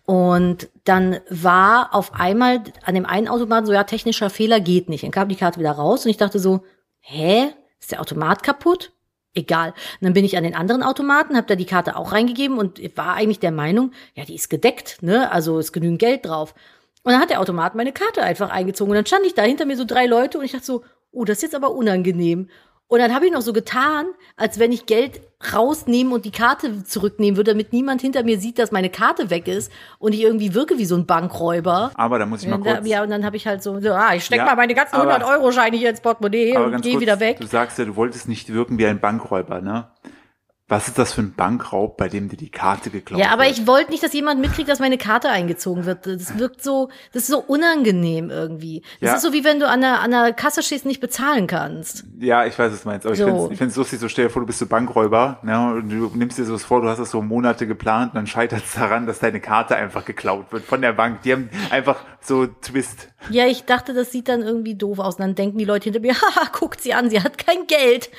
[0.05, 5.05] Und dann war auf einmal an dem einen Automaten so, ja, technischer Fehler geht nicht.
[5.05, 6.65] Dann kam die Karte wieder raus und ich dachte so,
[7.01, 8.93] hä, ist der Automat kaputt?
[9.35, 9.69] Egal.
[9.69, 12.81] Und dann bin ich an den anderen Automaten, habe da die Karte auch reingegeben und
[12.97, 15.31] war eigentlich der Meinung, ja, die ist gedeckt, ne?
[15.31, 16.55] Also ist genügend Geld drauf.
[17.05, 19.65] Und dann hat der Automat meine Karte einfach eingezogen und dann stand ich da hinter
[19.65, 22.49] mir so drei Leute und ich dachte so, oh, das ist jetzt aber unangenehm.
[22.91, 25.21] Und dann habe ich noch so getan, als wenn ich Geld
[25.55, 29.47] rausnehmen und die Karte zurücknehmen würde, damit niemand hinter mir sieht, dass meine Karte weg
[29.47, 31.93] ist und ich irgendwie wirke wie so ein Bankräuber.
[31.95, 32.85] Aber da muss ich mal kurz.
[32.89, 34.97] Ja, und dann habe ich halt so, so ah, ich steck ja, mal meine ganzen
[34.97, 37.39] 100 Euro Scheine hier ins Portemonnaie und gehe wieder weg.
[37.39, 39.87] Du sagst ja, du wolltest nicht wirken wie ein Bankräuber, ne?
[40.71, 43.27] Was ist das für ein Bankraub, bei dem dir die Karte geklaut wird?
[43.27, 43.59] Ja, aber wird?
[43.59, 46.07] ich wollte nicht, dass jemand mitkriegt, dass meine Karte eingezogen wird.
[46.07, 48.83] Das wirkt so, das ist so unangenehm irgendwie.
[49.01, 49.17] Das ja.
[49.17, 52.05] ist so wie wenn du an der, an der Kasse stehst und nicht bezahlen kannst.
[52.21, 53.05] Ja, ich weiß, was du meinst.
[53.05, 53.49] Aber so.
[53.51, 56.13] ich finde es lustig, so stell dir vor, du bist so Bankräuber, ne, und du
[56.15, 58.75] nimmst dir so was vor, du hast das so Monate geplant und dann scheitert es
[58.75, 61.23] daran, dass deine Karte einfach geklaut wird von der Bank.
[61.23, 63.09] Die haben einfach so Twist.
[63.29, 65.17] Ja, ich dachte, das sieht dann irgendwie doof aus.
[65.17, 68.11] Und dann denken die Leute hinter mir, haha, guckt sie an, sie hat kein Geld.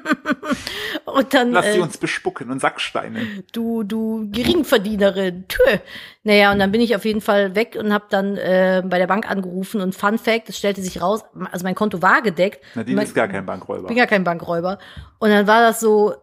[1.04, 1.52] und dann.
[1.52, 3.26] Lass äh, sie uns bespucken und Sacksteine.
[3.52, 5.44] Du, du Geringverdienerin.
[5.48, 5.78] Tö.
[6.22, 9.06] Naja, und dann bin ich auf jeden Fall weg und habe dann äh, bei der
[9.06, 12.62] Bank angerufen und Fun Fact, es stellte sich raus, also mein Konto war gedeckt.
[12.74, 13.88] Nadine mein, ist gar kein Bankräuber.
[13.88, 14.78] Bin gar kein Bankräuber.
[15.18, 16.14] Und dann war das so,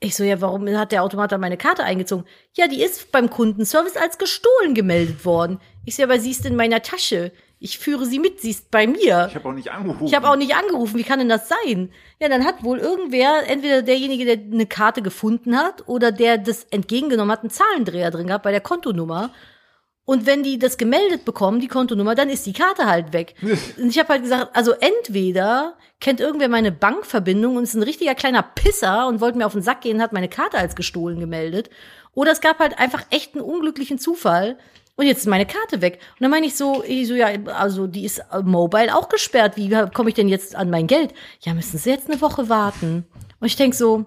[0.00, 2.24] ich so, ja, warum hat der Automat dann meine Karte eingezogen?
[2.54, 5.60] Ja, die ist beim Kundenservice als gestohlen gemeldet worden.
[5.84, 7.32] Ich so, aber sie ist in meiner Tasche.
[7.60, 9.26] Ich führe sie mit, sie ist bei mir.
[9.28, 10.06] Ich habe auch nicht angerufen.
[10.06, 10.96] Ich habe auch nicht angerufen.
[10.96, 11.90] Wie kann denn das sein?
[12.20, 16.64] Ja, dann hat wohl irgendwer, entweder derjenige, der eine Karte gefunden hat oder der das
[16.70, 19.30] entgegengenommen hat, einen Zahlendreher drin gehabt bei der Kontonummer.
[20.08, 23.34] Und wenn die das gemeldet bekommen, die Kontonummer, dann ist die Karte halt weg.
[23.42, 28.14] und ich habe halt gesagt, also entweder kennt irgendwer meine Bankverbindung und ist ein richtiger
[28.14, 31.68] kleiner Pisser und wollte mir auf den Sack gehen, hat meine Karte als gestohlen gemeldet.
[32.14, 34.56] Oder es gab halt einfach echt einen unglücklichen Zufall,
[34.96, 36.00] und jetzt ist meine Karte weg.
[36.12, 39.56] Und dann meine ich so, ich so, ja, also die ist äh, mobile auch gesperrt.
[39.56, 41.14] Wie komme ich denn jetzt an mein Geld?
[41.42, 43.06] Ja, müssen Sie jetzt eine Woche warten.
[43.38, 44.06] Und ich denk so,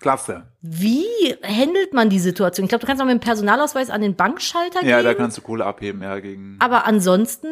[0.00, 0.48] Klasse.
[0.62, 1.06] Wie
[1.42, 2.64] handelt man die Situation?
[2.64, 4.88] Ich glaube, du kannst auch mit dem Personalausweis an den Bankschalter gehen.
[4.88, 6.56] Ja, da kannst du Kohle abheben, ja, gegen.
[6.58, 7.48] Aber ansonsten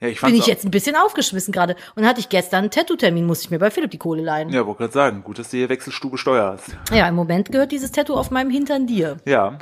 [0.00, 1.74] ja, ich bin ich jetzt ein bisschen aufgeschmissen gerade.
[1.96, 4.50] Und hatte ich gestern einen Tattoo-Termin, musste ich mir bei Philipp die Kohle leihen.
[4.50, 6.76] Ja, wollte gerade sagen, gut, dass du hier Wechselstube steuerst.
[6.92, 9.16] Ja, im Moment gehört dieses Tattoo auf meinem Hintern dir.
[9.24, 9.58] Ja.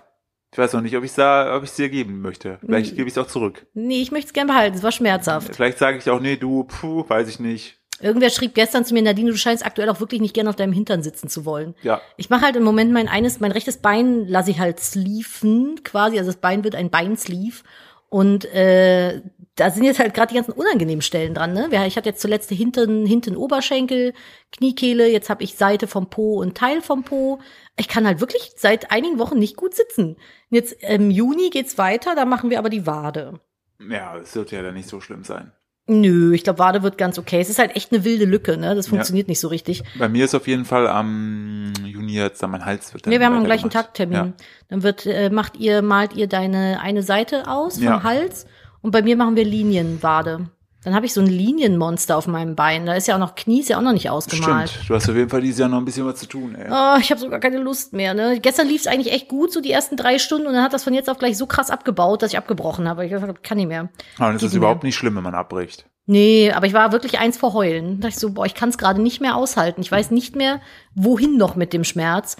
[0.53, 2.59] Ich weiß noch nicht, ob ich da, ob ich es dir geben möchte.
[2.65, 3.67] Vielleicht gebe ich es auch zurück.
[3.75, 4.77] Nee, ich möchte es gerne behalten.
[4.77, 5.55] Es war schmerzhaft.
[5.55, 7.79] Vielleicht sage ich auch, nee, du, puh, weiß ich nicht.
[8.01, 10.73] Irgendwer schrieb gestern zu mir, Nadine, du scheinst aktuell auch wirklich nicht gerne auf deinem
[10.73, 11.75] Hintern sitzen zu wollen.
[11.83, 12.03] Ja.
[12.17, 16.19] Ich mache halt im Moment mein eines, mein rechtes Bein lasse ich halt sleeven, quasi.
[16.19, 17.63] Also das Bein wird ein Beinsleeve.
[18.09, 19.23] Und äh,
[19.57, 21.55] da sind jetzt halt gerade die ganzen unangenehmen Stellen dran.
[21.55, 21.69] Ne?
[21.87, 24.13] Ich hatte jetzt zuletzt hinten, hinten Oberschenkel,
[24.53, 27.41] Kniekehle, jetzt habe ich Seite vom Po und Teil vom Po.
[27.77, 30.17] Ich kann halt wirklich seit einigen Wochen nicht gut sitzen.
[30.51, 33.41] Jetzt im Juni geht's weiter, da machen wir aber die Wade.
[33.81, 35.53] Ja, es wird ja dann nicht so schlimm sein.
[35.88, 37.40] Nö, ich glaube, Wade wird ganz okay.
[37.40, 38.75] Es ist halt echt eine wilde Lücke, ne?
[38.75, 39.31] Das funktioniert ja.
[39.31, 39.85] nicht so richtig.
[39.96, 43.07] Bei mir ist auf jeden Fall am Juni jetzt dann mein Hals wird.
[43.07, 44.16] Nee, wir haben am gleichen Tag Termin.
[44.16, 44.33] Ja.
[44.68, 48.03] Dann wird, äh, macht ihr, malt ihr deine eine Seite aus vom ja.
[48.03, 48.46] Hals
[48.83, 50.49] und bei mir machen wir Linienwade.
[50.85, 52.87] Dann habe ich so ein Linienmonster auf meinem Bein.
[52.87, 54.71] Da ist ja auch noch Knie, ist ja auch noch nicht ausgemalt.
[54.71, 54.89] Stimmt.
[54.89, 56.55] Du hast auf jeden Fall dieses Jahr noch ein bisschen was zu tun.
[56.55, 56.69] Ey.
[56.71, 58.15] Oh, ich habe sogar keine Lust mehr.
[58.15, 58.39] Ne?
[58.41, 60.85] Gestern lief es eigentlich echt gut, so die ersten drei Stunden, und dann hat das
[60.85, 63.05] von jetzt auf gleich so krass abgebaut, dass ich abgebrochen habe.
[63.05, 63.89] Ich dachte, kann nicht mehr.
[64.19, 65.87] Aber das ist überhaupt nicht schlimm, wenn man abbricht.
[66.07, 67.97] Nee, aber ich war wirklich eins vor Heulen.
[68.01, 69.81] Da dachte ich so, boah, ich kann es gerade nicht mehr aushalten.
[69.81, 70.61] Ich weiß nicht mehr,
[70.95, 72.37] wohin noch mit dem Schmerz.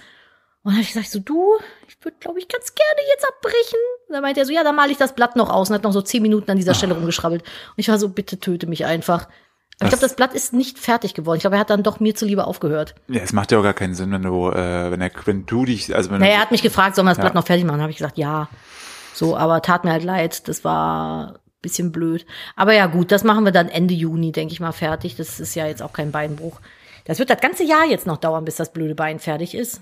[0.67, 3.79] Und dann habe ich gesagt, so du, ich würde, glaube ich, ganz gerne jetzt abbrechen.
[4.09, 5.83] Und dann meinte er so, ja, dann male ich das Blatt noch aus und hat
[5.83, 6.97] noch so zehn Minuten an dieser Stelle ah.
[6.97, 7.41] rumgeschrabbelt.
[7.41, 9.29] Und ich war so, bitte töte mich einfach.
[9.79, 11.37] Aber ich glaube, das Blatt ist nicht fertig geworden.
[11.37, 12.95] Ich glaube, er hat dann doch mir zuliebe aufgehört.
[13.07, 15.63] Ja, es macht ja auch gar keinen Sinn, wenn du, äh, wenn er, wenn du
[15.63, 17.23] dich, also wenn naja, er hat mich gefragt, soll man das ja.
[17.23, 17.75] Blatt noch fertig machen?
[17.75, 18.49] Dann habe ich gesagt, ja.
[19.13, 20.49] So, aber tat mir halt leid.
[20.49, 22.25] Das war bisschen blöd.
[22.57, 25.15] Aber ja, gut, das machen wir dann Ende Juni, denke ich mal, fertig.
[25.15, 26.59] Das ist ja jetzt auch kein Beinbruch.
[27.05, 29.81] Das wird das ganze Jahr jetzt noch dauern, bis das blöde Bein fertig ist.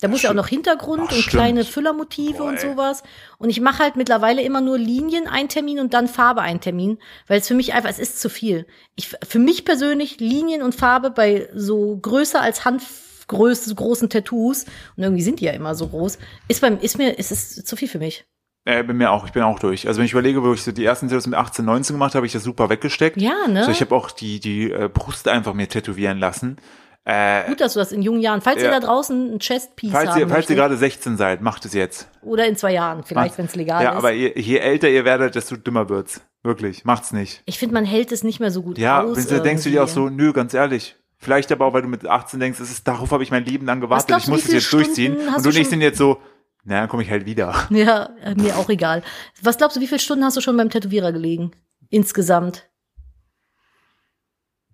[0.00, 1.28] Da muss ja auch noch Hintergrund Ach, und stimmt.
[1.28, 3.02] kleine Füllermotive Boah, und sowas.
[3.38, 6.98] Und ich mache halt mittlerweile immer nur Linien ein Termin und dann Farbe ein Termin,
[7.28, 8.66] weil es für mich einfach, es ist zu viel.
[8.94, 14.64] Ich, für mich persönlich Linien und Farbe bei so größer als Handgröße großen Tattoos
[14.96, 17.74] und irgendwie sind die ja immer so groß, ist beim, ist mir, ist es zu
[17.74, 18.26] viel für mich.
[18.66, 19.86] Äh, bei mir auch, ich bin auch durch.
[19.86, 22.18] Also wenn ich überlege, wo ich so die ersten Tattoos mit 18, 19 gemacht habe,
[22.18, 23.18] habe ich das super weggesteckt.
[23.18, 23.64] Ja, ne?
[23.64, 26.58] So, ich habe auch die, die äh, Brust einfach mir tätowieren lassen.
[27.08, 28.40] Äh, Gut, dass du das in jungen Jahren.
[28.40, 28.64] Falls ja.
[28.64, 31.72] ihr da draußen ein Chestpiece falls haben ihr, Falls ihr gerade 16 seid, macht es
[31.72, 32.08] jetzt.
[32.20, 33.94] Oder in zwei Jahren, vielleicht, wenn es legal ja, ist.
[33.94, 36.20] Ja, aber je, je, älter ihr werdet, desto dümmer wird's.
[36.42, 37.42] Wirklich, macht's nicht.
[37.46, 39.30] Ich finde, man hält es nicht mehr so gut ja, aus.
[39.30, 40.96] Ja, denkst du dir auch so, nö, ganz ehrlich.
[41.16, 43.66] Vielleicht aber auch, weil du mit 18 denkst, es ist, darauf habe ich mein Leben
[43.66, 45.16] lang gewartet, ich muss es jetzt Stunden durchziehen.
[45.16, 46.20] Und du nicht sind jetzt so,
[46.64, 47.54] na, dann komme ich halt wieder.
[47.70, 49.04] Ja, mir auch egal.
[49.40, 51.52] Was glaubst du, wie viele Stunden hast du schon beim Tätowierer gelegen?
[51.88, 52.68] Insgesamt?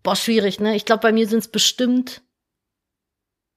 [0.03, 0.75] Boah, schwierig, ne?
[0.75, 2.23] Ich glaube, bei mir sind es bestimmt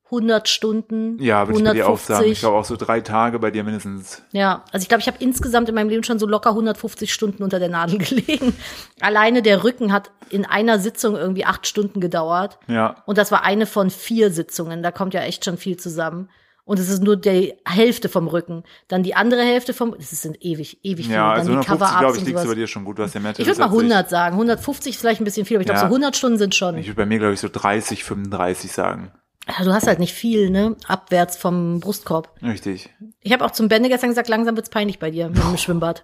[0.05, 2.19] 100 Stunden, Ja, würde ich bei dir auch sagen.
[2.19, 2.31] 150.
[2.34, 4.21] Ich glaube auch so drei Tage bei dir mindestens.
[4.31, 7.41] Ja, also ich glaube, ich habe insgesamt in meinem Leben schon so locker 150 Stunden
[7.41, 8.55] unter der Nadel gelegen.
[9.01, 12.60] Alleine der Rücken hat in einer Sitzung irgendwie acht Stunden gedauert.
[12.67, 13.03] Ja.
[13.08, 14.84] Und das war eine von vier Sitzungen.
[14.84, 16.29] Da kommt ja echt schon viel zusammen.
[16.65, 18.63] Und es ist nur die Hälfte vom Rücken.
[18.88, 21.13] Dann die andere Hälfte vom, das sind ewig, ewig viel.
[21.15, 22.97] Ja, Dann also die 150, Cover-Ups glaube ich, liegst du bei dir schon gut.
[22.99, 24.34] Du hast ja mehr Ich würde mal Tennis als 100 sagen.
[24.36, 25.88] 150 ist vielleicht ein bisschen viel, aber ich glaube, Ja.
[25.88, 26.78] so 100 Stunden sind schon.
[26.78, 29.12] Ich würde bei mir, glaube ich, so 30, 35 sagen.
[29.47, 30.75] Ja, du hast halt nicht viel, ne?
[30.88, 32.32] Abwärts vom Brustkorb.
[32.41, 32.89] Richtig.
[33.21, 36.04] Ich habe auch zum Bände gestern gesagt, langsam wird's peinlich bei dir mit dem Schwimmbad.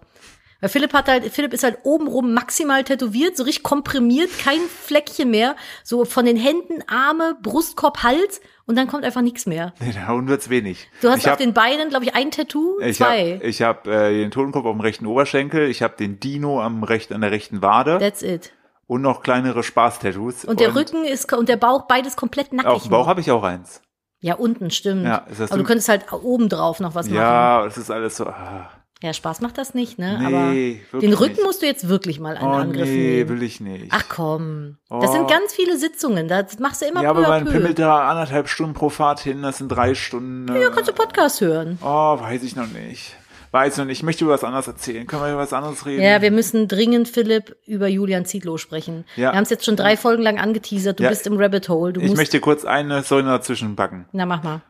[0.60, 5.32] Weil Philipp hat halt, Philipp ist halt obenrum maximal tätowiert, so richtig komprimiert, kein Fleckchen
[5.32, 9.74] mehr, so von den Händen, Arme, Brustkorb, Hals und dann kommt einfach nichts mehr.
[9.82, 10.88] Nee, da unten wird's wenig.
[11.02, 13.36] Du hast ich auf hab, den Beinen, glaube ich, ein Tattoo, ich zwei.
[13.36, 16.84] Hab, ich habe äh, den Totenkopf auf dem rechten Oberschenkel, ich habe den Dino am
[16.84, 18.54] rechten, an der rechten Wade That's it.
[18.88, 20.46] und noch kleinere Spaß-Tattoos.
[20.46, 22.72] Und der Rücken ist und der Bauch, beides komplett nackig.
[22.72, 23.82] Auf dem Bauch habe ich auch eins.
[24.22, 25.04] Ja, unten, stimmt.
[25.04, 27.18] Ja, ist das Aber du könntest halt oben drauf noch was machen.
[27.18, 28.28] Ja, das ist alles so.
[28.28, 28.70] Ah.
[29.04, 30.20] Ja, Spaß macht das nicht, ne?
[30.20, 31.44] Nee, Aber den Rücken nicht.
[31.44, 33.30] musst du jetzt wirklich mal einen Oh Angriff nee, nehmen.
[33.30, 33.88] will ich nicht.
[33.90, 34.78] Ach komm.
[34.90, 35.14] Das Oh.
[35.14, 36.28] sind ganz viele Sitzungen.
[36.28, 39.58] Das machst du immer ja, aber man pimmelt da anderthalb Stunden pro Fahrt hin, das
[39.58, 40.48] sind drei Stunden.
[40.56, 41.80] Ja, kannst du Podcast hören.
[41.84, 43.16] Oh, weiß ich noch nicht.
[43.54, 43.98] Weiß noch nicht.
[43.98, 45.06] Ich möchte über was anderes erzählen.
[45.08, 46.02] Können wir über was anderes reden?
[46.04, 49.04] Ja, wir müssen dringend, Philipp, über Julian Zietlow sprechen.
[49.18, 49.32] Ja.
[49.32, 51.00] Wir haben es jetzt schon drei Folgen lang angeteasert.
[51.00, 51.10] Du Ja.
[51.10, 51.92] bist im Rabbit Hole.
[51.92, 54.06] Du ich möchte kurz eine Säule dazwischen packen.
[54.14, 54.62] Na, mach mal.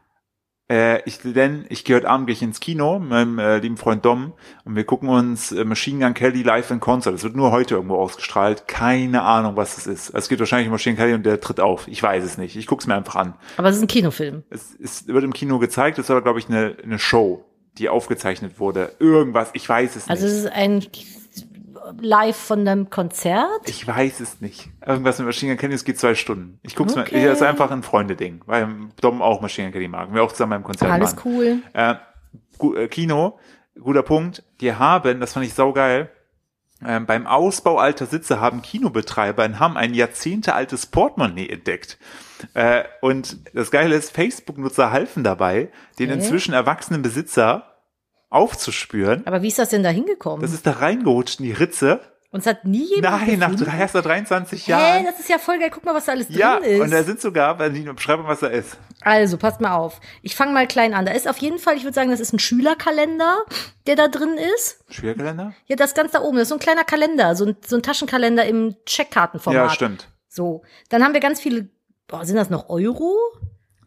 [0.71, 4.05] Äh, ich, denn ich gehe heute Abend gleich ins Kino mit meinem äh, lieben Freund
[4.05, 4.31] Dom
[4.63, 7.13] und wir gucken uns äh, Machine Gun Kelly live in Concert.
[7.13, 8.69] Das wird nur heute irgendwo ausgestrahlt.
[8.69, 10.11] Keine Ahnung, was das ist.
[10.11, 11.89] Es geht wahrscheinlich um Machine Gun Kelly und der tritt auf.
[11.89, 12.55] Ich weiß es nicht.
[12.55, 13.33] Ich guck's mir einfach an.
[13.57, 14.43] Aber es ist ein Kinofilm.
[14.49, 15.99] Es, es wird im Kino gezeigt.
[15.99, 17.43] Es aber, glaube ich, eine, eine Show,
[17.77, 18.95] die aufgezeichnet wurde.
[18.99, 19.49] Irgendwas.
[19.51, 20.33] Ich weiß es Also nicht.
[20.33, 20.85] es ist ein
[21.99, 23.61] Live von einem Konzert.
[23.65, 24.69] Ich weiß es nicht.
[24.85, 26.59] Irgendwas mit Machine Gun Kelly, es geht zwei Stunden.
[26.63, 27.19] Ich guck's Okay.
[27.19, 28.67] mir, das ist einfach ein Freunde-Ding, weil
[29.01, 30.13] Dom auch Machine Gun Kelly mag.
[30.13, 31.21] Wir auch zusammen beim Konzert Alles waren.
[31.25, 31.59] cool.
[31.73, 31.95] Äh,
[32.83, 33.39] äh, Kino,
[33.79, 34.43] guter Punkt.
[34.61, 36.09] Die haben, das fand ich saugeil,
[36.83, 41.99] ähm, beim Ausbau alter Sitze haben Kinobetreiber und haben ein jahrzehntealtes Portemonnaie entdeckt.
[42.55, 46.19] Äh, und das Geile ist, Facebook-Nutzer halfen dabei, den Okay.
[46.19, 47.70] inzwischen erwachsenen Besitzer
[48.31, 49.27] aufzuspüren.
[49.27, 50.41] Aber wie ist das denn da hingekommen?
[50.41, 51.99] Das ist da reingerutscht in die Ritze.
[52.31, 53.77] Und es hat nie jemand Nein, nach gefunden?
[53.77, 55.05] erst nach 23 Hä, Jahren.
[55.05, 55.69] das ist ja voll geil.
[55.69, 56.79] Guck mal, was da alles ja, drin ist.
[56.79, 58.77] und da sind sogar, weil die Beschreibung, was da ist.
[59.01, 59.99] Also, passt mal auf.
[60.21, 61.05] Ich fange mal klein an.
[61.05, 63.35] Da ist auf jeden Fall, ich würde sagen, das ist ein Schülerkalender,
[63.85, 64.79] der da drin ist.
[64.89, 65.53] Schwerkalender?
[65.65, 66.37] Ja, das ganz da oben.
[66.37, 69.63] Das ist so ein kleiner Kalender, so ein, so ein Taschenkalender im Checkkartenformat.
[69.63, 70.07] Ja, stimmt.
[70.29, 70.63] So.
[70.87, 71.67] Dann haben wir ganz viele,
[72.07, 73.13] boah, sind das noch Euro?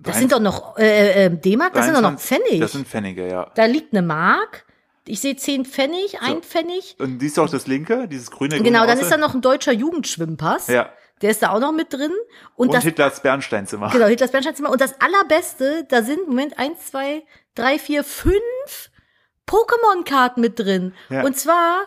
[0.05, 2.61] Das Drein- sind doch noch äh, äh, D-Mark, das sind doch noch 23 Pfennig.
[2.61, 3.51] Das sind Pfennige, ja.
[3.55, 4.65] da liegt eine Mark.
[5.07, 6.97] Ich sehe 10 Pfennig, ein Pfennig.
[6.99, 9.43] Und siehst du auch das linke, dieses grüne Genau, grüne dann ist da noch ein
[9.43, 10.69] deutscher Jugendschwimmpass.
[10.69, 10.91] Ja.
[11.21, 12.13] Der ist da auch noch mit drin.
[12.55, 13.91] Und, Und, das Hitlers Bernsteinzimmer.
[13.91, 14.71] Genau, Hitlers Bernsteinzimmer.
[14.71, 17.23] Und das allerbeste, da sind, Moment, eins, zwei,
[17.55, 18.91] drei, vier, fünf
[19.47, 20.95] Pokémon-Karten mit drin.
[21.11, 21.23] Ja.
[21.23, 21.87] Und zwar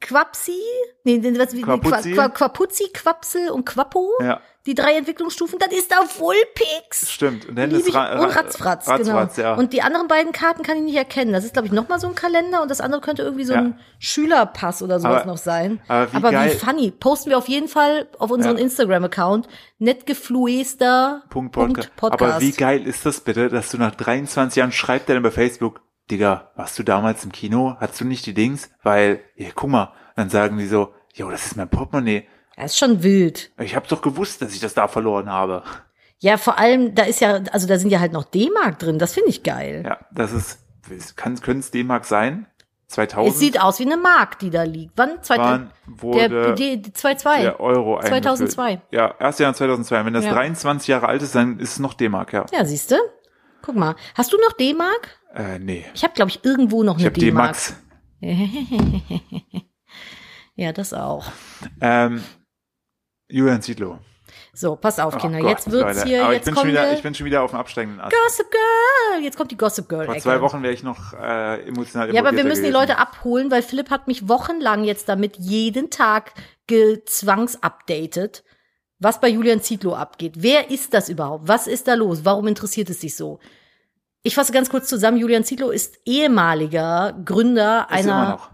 [0.00, 0.60] Quapsi,
[1.04, 2.12] nee, was, Quapuzzi.
[2.12, 4.12] Qua, Qua, Quapuzzi, Quapsel und Quappo.
[4.20, 7.10] Ja, Die drei Entwicklungsstufen, dann ist da Vulpix.
[7.10, 7.46] stimmt.
[7.48, 9.48] Und dann ist Ra und Ratzfratz, Ratzfratz, genau.
[9.48, 9.54] ja.
[9.54, 11.32] Und die anderen beiden Karten kann ich nicht erkennen.
[11.32, 13.60] Das ist, glaube ich, nochmal so ein Kalender und das andere könnte irgendwie so Ja.
[13.60, 15.80] ein Schülerpass oder sowas Aber- noch sein.
[15.88, 16.90] aber wie aber geil- wie funny.
[16.90, 18.62] Posten wir auf jeden Fall auf unseren Ja.
[18.64, 19.46] Instagram-Account.
[19.78, 21.22] Netgefluester.
[21.30, 21.94] Punkt Podcast.
[21.96, 22.22] Podcast.
[22.32, 25.30] Aber wie geil ist das bitte, dass du nach 23 Jahren schreibt er dann bei
[25.30, 27.76] Facebook, Digga, warst du damals im Kino?
[27.80, 28.70] Hattest du nicht die Dings?
[28.82, 29.92] Weil, ja, guck mal.
[30.14, 32.26] Dann sagen die so, jo, das ist mein Portemonnaie.
[32.56, 33.50] Das ist schon wild.
[33.60, 35.62] Ich hab doch gewusst, dass ich das da verloren habe.
[36.18, 38.98] Ja, vor allem, da ist ja, also da sind ja halt noch D-Mark drin.
[38.98, 39.82] Das finde ich geil.
[39.86, 40.58] Ja, das ist,
[41.16, 42.46] kann, könnte es D-Mark sein?
[42.88, 44.92] 2000 Es sieht aus wie eine Mark, die da liegt.
[44.96, 45.22] Wann?
[45.22, 47.42] Zwei, Wann der, wurde die, die 2-2.
[47.42, 48.62] der Euro 2002.
[48.62, 48.92] eingeführt.
[48.92, 50.04] Ja, erst Jahr 2002.
[50.06, 50.32] Wenn das Ja.
[50.32, 52.46] 23 Jahre alt ist, dann ist es noch D-Mark, ja.
[52.52, 52.96] Ja, siehst du?
[53.62, 53.96] Guck mal.
[54.14, 55.18] Hast du noch D-Mark?
[55.34, 55.84] Äh, nee.
[55.94, 57.56] Ich habe, glaube ich, irgendwo noch Ich eine habe D-Mark.
[57.56, 57.76] D-Max.
[60.58, 61.26] Ja, das auch.
[61.82, 62.22] Ähm,
[63.28, 63.98] Julian Zietlow.
[64.52, 65.40] So, pass auf, Oh Kinder.
[65.40, 66.08] Gott, jetzt wird's Leute.
[66.08, 68.14] hier, Aber ich jetzt bin, schon wieder, ich bin schon wieder auf dem absteigenden Ast.
[68.24, 69.22] Gossip Girl.
[69.22, 70.06] Jetzt kommt die Gossip Girl.
[70.06, 72.72] Vor zwei Wochen wäre ich noch äh, emotional Ja, aber wir müssen die gewesen.
[72.72, 76.32] Leute abholen, weil Philipp hat mich wochenlang jetzt damit jeden Tag
[76.66, 78.44] gezwangsupdatet,
[78.98, 80.34] was bei Julian Zietlow abgeht.
[80.38, 81.46] Wer ist das überhaupt?
[81.48, 82.24] Was ist da los?
[82.24, 83.38] Warum interessiert es dich so?
[84.22, 85.18] Ich fasse ganz kurz zusammen.
[85.18, 88.50] Julian Zietlow ist ehemaliger Gründer Ist immer einer, noch.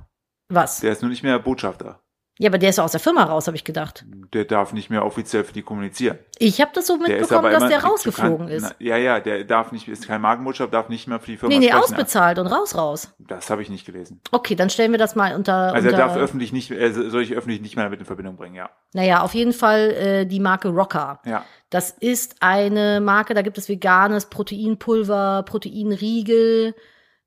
[0.48, 0.80] was?
[0.80, 2.01] Der ist nur nicht mehr Botschafter.
[2.42, 4.04] Ja, aber der ist aus der Firma raus, habe ich gedacht.
[4.32, 6.18] Der darf nicht mehr offiziell für die kommunizieren.
[6.40, 8.64] Ich habe das so mitbekommen, dass der rausgeflogen kann, ist.
[8.64, 11.54] Na, ja, ja, der darf nicht, ist kein Markenbotschaft, darf nicht mehr für die Firma
[11.54, 11.84] Nee, nee, sprechen.
[11.84, 13.14] ausbezahlt und raus, raus.
[13.20, 14.20] Das habe ich nicht gelesen.
[14.32, 15.72] Okay, dann stellen wir das mal unter.
[15.72, 18.34] Also unter, er darf öffentlich nicht, er soll ich öffentlich nicht mehr damit in Verbindung
[18.34, 18.70] bringen, ja.
[18.92, 21.20] Naja, auf jeden Fall äh, die Marke Rocker.
[21.24, 21.44] Ja.
[21.70, 26.74] Das ist eine Marke, da gibt es veganes Proteinpulver, Proteinriegel.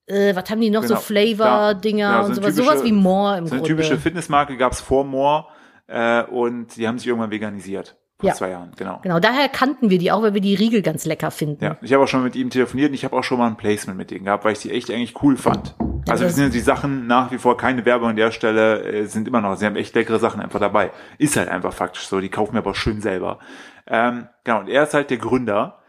[0.08, 0.96] Äh, was haben die noch Genau.
[0.96, 2.56] so Flavor-Dinger Ja, so und sowas?
[2.56, 3.68] typische- Sowas wie More im So eine Grunde.
[3.68, 5.46] typische Fitnessmarke gab's vor More
[5.88, 7.96] äh, und die haben sich irgendwann veganisiert.
[8.20, 8.36] Vor Ja.
[8.36, 9.00] zwei Jahren, genau.
[9.04, 11.62] Genau, daher kannten wir die auch, weil wir die Riegel ganz lecker finden.
[11.64, 13.58] Ja, ich habe auch schon mit ihm telefoniert und ich habe auch schon mal ein
[13.58, 15.76] Placement mit denen gehabt, weil ich die echt eigentlich cool fand.
[16.08, 19.28] Also das- sind die Sachen nach wie vor keine Werbung an der Stelle, äh, sind
[19.28, 20.92] immer noch, sie haben echt leckere Sachen einfach dabei.
[21.18, 23.40] Ist halt einfach faktisch so, die kaufen wir aber schön selber.
[23.88, 25.80] Ähm, genau, und er ist halt der Gründer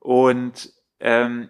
[0.00, 1.48] und ähm,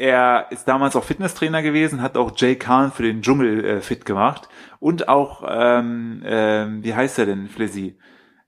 [0.00, 4.06] er ist damals auch Fitnesstrainer gewesen, hat auch Jay Khan für den Dschungel äh, fit
[4.06, 7.98] gemacht und auch, ähm, ähm, wie heißt er denn, Flizzy,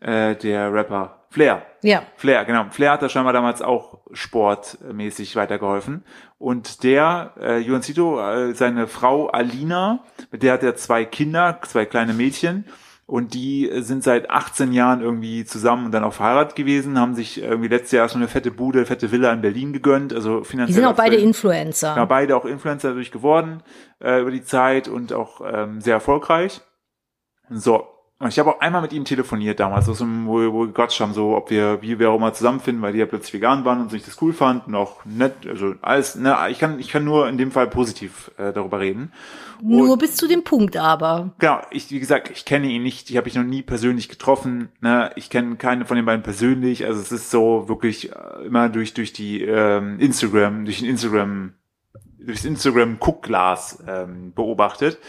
[0.00, 1.62] äh, der Rapper, Flair.
[1.82, 2.04] Ja.
[2.16, 2.66] Flair, genau.
[2.70, 6.04] Flair hat da scheinbar damals auch sportmäßig weitergeholfen.
[6.38, 11.58] Und der, äh, Juan Zito, äh, seine Frau Alina, mit der hat er zwei Kinder,
[11.62, 12.64] zwei kleine Mädchen.
[13.06, 17.14] Und die äh, sind seit 18 Jahren irgendwie zusammen und dann auch verheiratet gewesen, haben
[17.14, 20.12] sich irgendwie letztes Jahr so eine fette Bude, fette Villa in Berlin gegönnt.
[20.12, 20.66] Also finanziell.
[20.66, 21.96] Die sind auch beide Influencer.
[21.96, 23.62] ja, beide auch Influencer dadurch geworden
[24.00, 26.60] äh, über die Zeit und auch ähm, sehr erfolgreich.
[27.50, 27.91] So.
[28.22, 31.12] Und ich habe auch einmal mit ihm telefoniert damals, so, wo, wo wir gequatscht haben,
[31.12, 33.90] so, ob wir, wie wir auch mal zusammenfinden, weil die ja plötzlich vegan waren und
[33.90, 37.36] sich das cool fanden, auch nett, also alles, ne, ich kann, ich kann nur in
[37.36, 39.10] dem Fall positiv äh, darüber reden.
[39.60, 41.32] Nur bis zu dem Punkt aber.
[41.40, 44.68] Genau, ich, wie gesagt, ich kenne ihn nicht, ich habe ihn noch nie persönlich getroffen,
[44.80, 48.68] ne, ich kenne keine von den beiden persönlich, also es ist so wirklich äh, immer
[48.68, 51.54] durch, durch die ähm, Instagram, durch den Instagram,
[52.20, 55.00] durchs Instagram Guckglas ähm, beobachtet.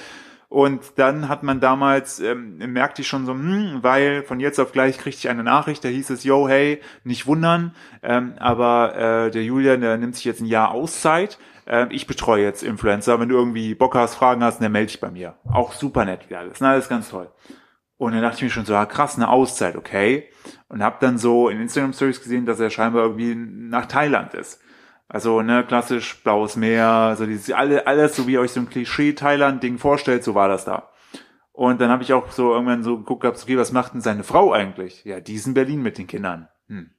[0.54, 4.72] Und dann hat man damals, ähm, merkte ich schon so, hm, weil von jetzt auf
[4.72, 9.32] gleich kriegte ich eine Nachricht, da hieß es, yo, hey, nicht wundern, ähm, aber äh,
[9.32, 11.40] der Julian, der nimmt sich jetzt ein Jahr Auszeit.
[11.66, 13.20] Ähm, ich betreue jetzt Influencer.
[13.20, 15.34] Wenn du irgendwie Bock hast, Fragen hast, dann melde dich bei mir.
[15.52, 16.62] Auch super nett wieder alles.
[16.62, 17.32] Na, alles ganz toll.
[17.98, 20.30] Und dann dachte ich mir schon so, ah, krass, eine Auszeit, okay.
[20.68, 24.62] Und habe dann so in Instagram Stories gesehen, dass er scheinbar irgendwie nach Thailand ist.
[25.08, 28.70] Also, ne, klassisch blaues Meer, so dieses, alle, alles so wie ihr euch so ein
[28.70, 30.90] Klischee-Thailand-Ding vorstellt, so war das da.
[31.52, 34.24] Und dann habe ich auch so irgendwann so geguckt, gehabt, okay, was macht denn seine
[34.24, 35.04] Frau eigentlich?
[35.06, 36.48] Ja, die ist in Berlin mit den Kindern.
[36.68, 36.90] Hm.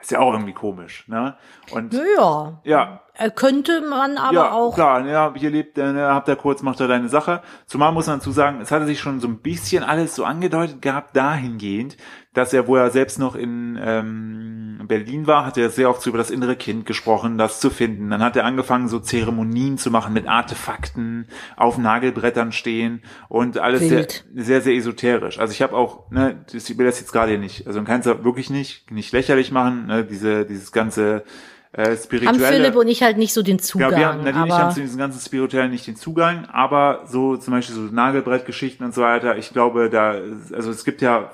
[0.00, 1.36] Ist ja auch irgendwie komisch, ne?
[1.70, 2.60] Und Naja.
[2.64, 4.74] ja, Äh, Könnte man aber ja, auch.
[4.74, 7.40] klar, ja, hier lebt, äh, ne, habt ihr kurz, macht er deine Sache.
[7.66, 10.82] Zumal muss man dazu sagen, es hatte sich schon so ein bisschen alles so angedeutet
[10.82, 11.96] gehabt, dahingehend,
[12.34, 16.10] dass er, wo er selbst noch in ähm, Berlin war, hat er sehr oft so
[16.10, 18.10] über das innere Kind gesprochen, das zu finden.
[18.10, 23.80] Dann hat er angefangen, so Zeremonien zu machen mit Artefakten, auf Nagelbrettern stehen und alles
[23.80, 25.38] sehr, sehr, sehr esoterisch.
[25.38, 27.86] Also ich habe auch, ne, das, ich will das jetzt gerade hier nicht, also man
[27.86, 31.24] kann es wirklich nicht, nicht lächerlich machen, ne, diese, dieses ganze
[31.72, 32.56] äh, Haben spirituelle.
[32.56, 33.92] Philipp und ich halt nicht so den Zugang.
[33.92, 37.36] Ja, wir haben natürlich aber haben zu diesen ganzen Spirituellen nicht den Zugang, aber so
[37.36, 40.16] zum Beispiel so Nagelbrettgeschichten und so weiter, ich glaube, da,
[40.54, 41.30] also es gibt ja,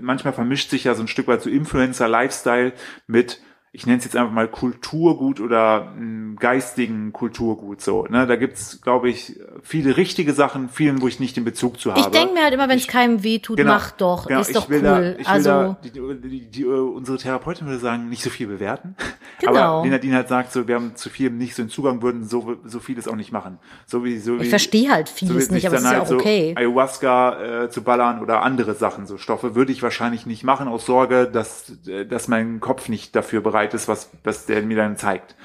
[0.00, 2.72] manchmal vermischt sich ja so ein Stück weit so Influencer-Lifestyle
[3.08, 3.40] mit,
[3.74, 8.04] ich nenne es jetzt einfach mal Kulturgut oder mh, geistigen Kulturgut so.
[8.04, 8.26] Ne?
[8.26, 12.00] Da gibt's, glaube ich, viele richtige Sachen, vielen, wo ich nicht den Bezug zu habe.
[12.00, 13.72] ich denke mir halt immer, wenn es keinem weh tut, Genau.
[13.72, 14.26] mach doch.
[14.26, 14.82] Genau, ist doch will cool.
[14.84, 18.28] Da, ich will also da, die, die, die, die, unsere Therapeutin würde sagen, nicht so
[18.28, 18.94] viel bewerten.
[19.40, 19.78] Genau.
[19.80, 22.56] Aber Nadine halt sagt, so, wir haben zu viel nicht so einen Zugang, würden so,
[22.64, 23.58] so vieles auch nicht machen.
[23.86, 25.94] So wie, so wie, ich verstehe halt so vieles wie nicht, aber es ist dann
[25.94, 26.52] ja halt auch okay.
[26.54, 30.68] So Ayahuasca äh, zu ballern oder andere Sachen, so Stoffe, würde ich wahrscheinlich nicht machen,
[30.68, 34.76] aus Sorge, dass, äh, dass mein Kopf nicht dafür bereit ist, was, was der mir
[34.76, 35.36] dann zeigt.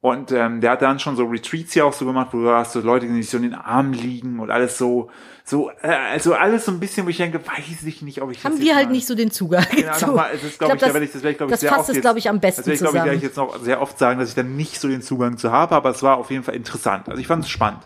[0.00, 2.72] Und ähm, der hat dann schon so Retreats hier auch so gemacht, wo du hast
[2.74, 5.10] so Leute, die sich so in den Armen liegen und alles so,
[5.44, 8.44] so, äh, also alles so ein bisschen, wo ich denke, weiß ich nicht, ob ich
[8.44, 10.06] Haben das wir halt mal- nicht so den Zugang ja, zu.
[10.06, 11.70] nochmal, es ist, glaube ich, glaub, da werde ich, das ich, glaube ich, das sehr
[11.70, 13.80] fasst oft es, glaube ich, am besten das werde ich, glaube ich, jetzt noch sehr
[13.82, 16.30] oft sagen, dass ich da nicht so den Zugang zu habe, aber es war auf
[16.30, 17.08] jeden Fall interessant.
[17.08, 17.80] Also ich fand es spannend.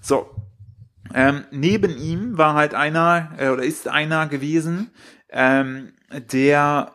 [0.00, 0.30] So.
[1.12, 4.92] Ähm, neben ihm war halt einer, äh, oder ist einer gewesen,
[5.30, 5.92] ähm,
[6.32, 6.92] der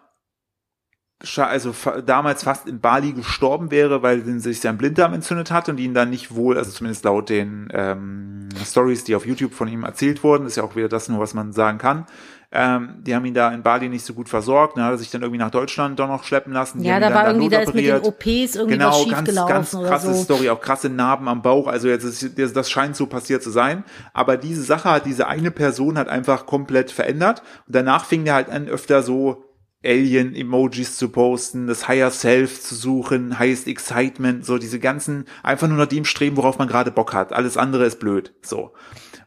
[1.38, 1.74] also
[2.06, 6.10] damals fast in Bali gestorben wäre, weil sich sein Blinddarm entzündet hat und ihn dann
[6.10, 10.46] nicht wohl, also zumindest laut den ähm, Stories, die auf YouTube von ihm erzählt wurden,
[10.46, 12.06] ist ja auch wieder das nur, was man sagen kann.
[12.52, 15.12] Ähm, die haben ihn da in Bali nicht so gut versorgt, dann hat er sich
[15.12, 16.82] dann irgendwie nach Deutschland doch noch schleppen lassen.
[16.82, 18.00] Die ja, da war dann irgendwie, da ist mit den.
[18.00, 20.24] OPs irgendwie Genau, was ganz, ganz krasse so.
[20.24, 21.68] Story, auch krasse Narben am Bauch.
[21.68, 23.84] Also jetzt ist, das, das scheint so passiert zu sein.
[24.14, 27.42] Aber diese Sache hat diese eine Person hat einfach komplett verändert.
[27.68, 29.44] Und danach fing der halt an, öfter so
[29.86, 35.78] Alien-Emojis zu posten, das Higher Self zu suchen, Highest Excitement, so diese ganzen, einfach nur
[35.78, 37.34] nach dem streben, worauf man gerade Bock hat.
[37.34, 38.34] Alles andere ist blöd.
[38.41, 38.74] So.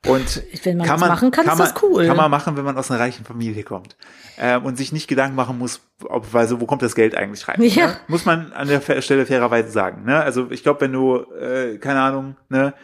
[0.07, 2.07] Und Wenn man kann das man, machen kann, kann ist man, das cool.
[2.07, 3.97] Kann man machen, wenn man aus einer reichen Familie kommt.
[4.39, 7.49] Ähm, und sich nicht Gedanken machen muss, ob, weil so, wo kommt das Geld eigentlich
[7.49, 7.61] rein?
[7.63, 7.89] Ja.
[7.89, 7.97] Ne?
[8.07, 10.05] Muss man an der Stelle fairerweise sagen.
[10.05, 10.21] Ne?
[10.23, 12.75] Also ich glaube, wenn du, äh, keine Ahnung, ne,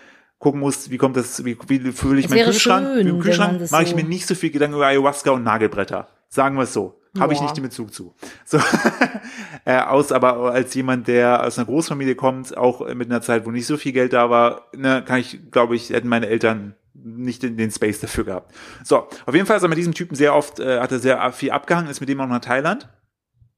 [0.40, 2.86] gucken musst, wie kommt das, wie, wie fühle ich Es meinen Kühlschrank?
[2.94, 6.08] schön, Im Kühlschrank mache ich so- mir nicht so viel Gedanken über Ayahuasca und Nagelbretter.
[6.28, 7.00] Sagen wir es so.
[7.18, 8.14] Habe ich nicht den Bezug zu.
[8.44, 8.58] So,
[9.64, 13.50] äh, aus, aber als jemand, der aus einer Großfamilie kommt, auch mit einer Zeit, wo
[13.50, 17.42] nicht so viel Geld da war, ne, kann ich, glaube ich, hätten meine Eltern nicht
[17.42, 18.54] den, den Space dafür gehabt.
[18.82, 21.32] So, auf jeden Fall ist er mit diesem Typen sehr oft, äh, hat er sehr
[21.32, 22.88] viel abgehangen, ist mit dem auch nach Thailand.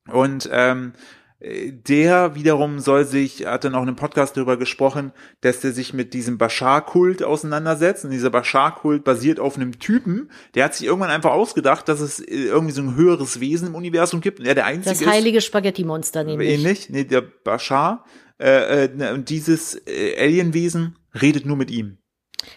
[0.08, 0.98] Und ähm, äh,
[1.38, 5.12] der wiederum soll sich, hat dann auch in einem Podcast darüber gesprochen,
[5.42, 8.06] dass der sich mit diesem Bashar-Kult auseinandersetzt.
[8.06, 12.20] Und dieser Bashar-Kult basiert auf einem Typen, der hat sich irgendwann einfach ausgedacht, dass es
[12.20, 14.40] äh, irgendwie so ein höheres Wesen im Universum gibt.
[14.40, 16.48] Und er der einzige Das heilige Spaghetti-Monster nämlich.
[16.48, 18.06] ähnlich, nee, der Bashar.
[18.38, 21.98] Äh, äh, und dieses äh, Alienwesen redet nur mit ihm.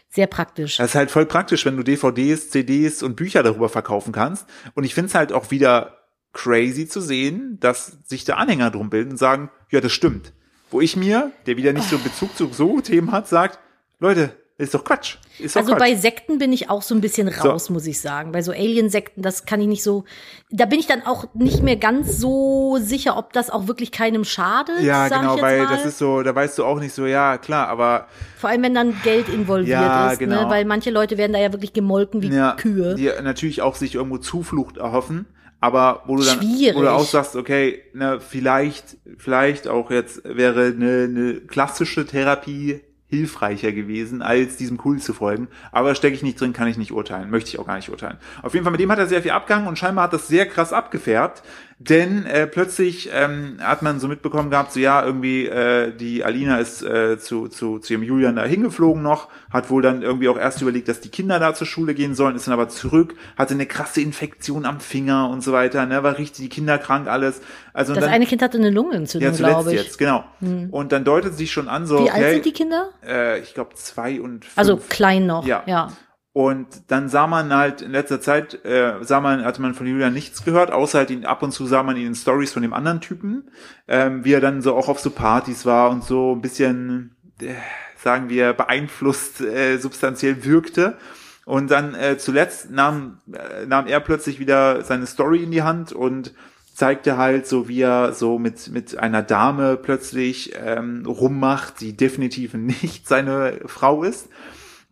[0.08, 0.78] Sehr praktisch.
[0.78, 4.48] Das ist halt voll praktisch, wenn du DVDs, CDs und Bücher darüber verkaufen kannst.
[4.74, 5.99] Und ich finde es halt auch wieder
[6.34, 10.34] crazy zu sehen, dass sich da Anhänger drum bilden und sagen, ja, das stimmt.
[10.72, 13.60] Wo ich mir, der wieder nicht so einen Bezug zu so Themen hat, sagt,
[14.00, 15.16] Leute, ist doch Quatsch.
[15.40, 15.80] Ist doch Also Quatsch.
[15.80, 18.34] bei Sekten bin ich auch so ein bisschen raus, muss ich sagen.
[18.34, 20.04] Bei so Alien-Sekten, das kann ich nicht so.
[20.52, 24.26] Da bin ich dann auch nicht mehr ganz so sicher, ob das auch wirklich keinem
[24.26, 24.82] schadet.
[24.82, 25.74] ja, genau, weil mal.
[25.76, 28.08] das ist so, da weißt du auch nicht so, ja, klar, aber
[28.38, 30.44] Vor allem, wenn dann Geld involviert Ja, ist, genau.
[30.44, 30.50] ne?
[30.50, 32.96] weil manche Leute werden da ja wirklich gemolken wie ja, Kühe.
[32.96, 35.26] die natürlich auch sich irgendwo Zuflucht erhoffen,
[35.60, 36.76] aber wo du dann Schwierig.
[36.76, 42.82] wo du auch sagst, okay, ne, vielleicht vielleicht auch jetzt wäre eine, eine klassische Therapie
[43.10, 45.48] hilfreicher gewesen, als diesem Cool zu folgen.
[45.72, 47.32] Aber stecke ich nicht drin, kann ich nicht urteilen.
[47.32, 48.18] Möchte ich auch gar nicht urteilen.
[48.44, 50.46] Auf jeden Fall, mit dem hat er sehr viel abgehangen und scheinbar hat das sehr
[50.46, 51.42] krass abgefärbt.
[51.82, 56.58] Denn äh, plötzlich ähm, hat man so mitbekommen gehabt, so ja, irgendwie äh, die Alina
[56.58, 60.38] ist äh, zu, zu, zu ihrem Julian da hingeflogen noch, hat wohl dann irgendwie auch
[60.38, 63.54] erst überlegt, dass die Kinder da zur Schule gehen sollen, ist dann aber zurück, hatte
[63.54, 67.42] eine krasse Infektion am Finger und so weiter, ne, war richtig die Kinder krank, alles.
[67.72, 69.80] Also Das dann, eine Kind hatte eine Lungenentzündung, ja, glaube ich.
[69.80, 69.86] Hm.
[69.86, 70.26] jetzt, genau.
[70.72, 72.90] Und dann deutet sich schon an, so, Wie okay, alt sind die Kinder?
[73.08, 74.58] äh, ich glaube zwei und fünf.
[74.58, 75.46] Also klein noch.
[75.46, 75.64] Ja.
[75.66, 75.94] ja.
[76.32, 80.14] Und dann sah man halt in letzter Zeit, äh, sah man, hatte man von Julian
[80.14, 82.74] nichts gehört, außer halt ihn ab und zu sah man ihn in Stories von dem
[82.74, 83.50] anderen Typen,
[83.88, 87.56] ähm, wie er dann so auch auf so Partys war und so ein bisschen, äh,
[87.98, 90.98] sagen wir, beeinflusst äh, substanziell wirkte.
[91.46, 95.94] Und dann äh, zuletzt nahm, äh, nahm er plötzlich wieder seine Story in die Hand
[95.94, 96.36] und
[96.76, 102.54] zeigte halt so, wie er so mit, mit einer Dame plötzlich ähm, rummacht, die definitiv
[102.54, 104.30] nicht seine Frau ist.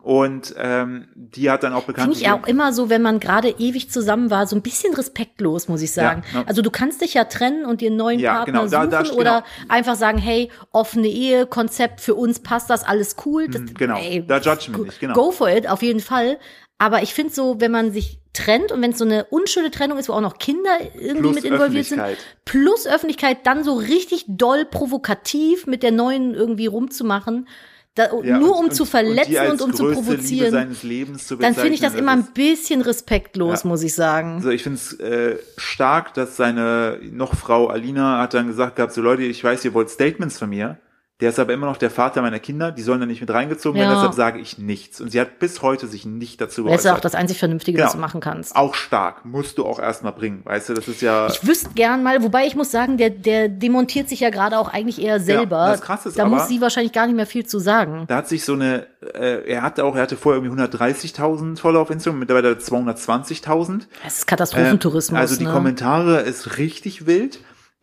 [0.08, 2.14] Und ähm, die hat dann auch bekannt.
[2.16, 5.68] Finde ich auch immer so, wenn man gerade ewig zusammen war, so ein bisschen respektlos,
[5.68, 6.24] muss ich sagen.
[6.32, 6.46] Ja, ja.
[6.48, 8.90] Also du kannst dich ja trennen und dir einen neuen Ja, Partner genau, da- suchen
[8.92, 9.16] da- genau.
[9.20, 13.50] oder einfach sagen, hey, offene Ehe, Konzept, für uns passt das, alles cool.
[13.50, 15.14] Das, genau, da judgen wir nicht, genau.
[15.14, 16.38] Go for it, auf jeden Fall.
[16.78, 19.98] Aber ich finde so, wenn man sich trennt und wenn es so eine unschöne Trennung
[19.98, 22.02] ist, wo auch noch Kinder irgendwie Plus mit involviert sind,
[22.46, 27.50] plus Öffentlichkeit, dann so richtig doll provokativ mit der neuen irgendwie rumzumachen,
[27.98, 30.76] da, Ja, nur und- um zu und- verletzen als und, um zu provozieren
[31.18, 33.70] zu dann finde ich das bezeichnen, immer ein bisschen respektlos, Ja.
[33.70, 34.36] muss ich sagen.
[34.36, 38.94] Also ich finde es äh, stark, dass seine noch Frau Alina hat dann gesagt gehabt,
[38.94, 40.78] so Leute, ich weiß, ihr wollt Statements von mir.
[41.20, 43.80] Der ist aber immer noch der Vater meiner Kinder, die sollen da nicht mit reingezogen
[43.80, 43.96] werden, Ja.
[43.96, 45.02] deshalb sage ich nichts.
[45.02, 47.06] Und sie hat bis heute sich nicht dazu Das ist ja auch geäußert.
[47.06, 47.88] das einzig Vernünftige, Genau.
[47.88, 48.56] was du machen kannst.
[48.56, 51.26] Auch stark, musst du auch erstmal bringen, weißt du, das ist ja...
[51.26, 54.72] Ich wüsste gern mal, wobei ich muss sagen, der, der demontiert sich ja gerade auch
[54.72, 55.70] eigentlich eher selber.
[55.72, 58.06] das Krasse ist da aber- muss sie wahrscheinlich gar nicht mehr viel zu sagen.
[58.08, 61.82] Da hat sich so eine, äh, er hatte auch, er hatte vorher irgendwie 130.000 Follower
[61.82, 63.88] auf Instagram, mittlerweile 220.000.
[64.04, 65.18] Das ist Katastrophentourismus.
[65.18, 65.52] Äh, also die ne?
[65.52, 67.40] Kommentare ist richtig wild.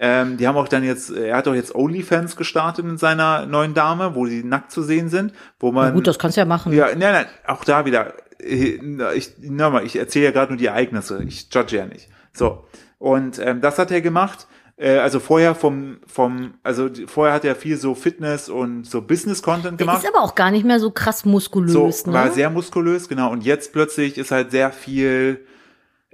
[0.07, 3.72] Ähm, die haben auch dann jetzt, er hat auch jetzt OnlyFans gestartet in seiner neuen
[3.72, 5.86] Dame, wo sie nackt zu sehen sind, wo man.
[5.88, 6.72] Na gut, das kannst du ja machen.
[6.74, 8.12] ja, nein, nein, auch da wieder.
[8.38, 8.78] äh,
[9.14, 12.09] Ich, nochmal, ich erzähle ja gerade nur die Ereignisse, ich judge ja nicht.
[12.34, 12.66] So.
[12.98, 14.46] Und ähm, das hat er gemacht.
[14.76, 19.78] Äh, also vorher vom, vom, also vorher hat er viel so Fitness und so Business-Content
[19.80, 20.02] Der gemacht.
[20.02, 22.32] ist aber auch gar nicht mehr so krass So, muskulös, war ne?
[22.32, 23.30] sehr muskulös, genau.
[23.30, 25.46] Und jetzt plötzlich ist halt sehr viel,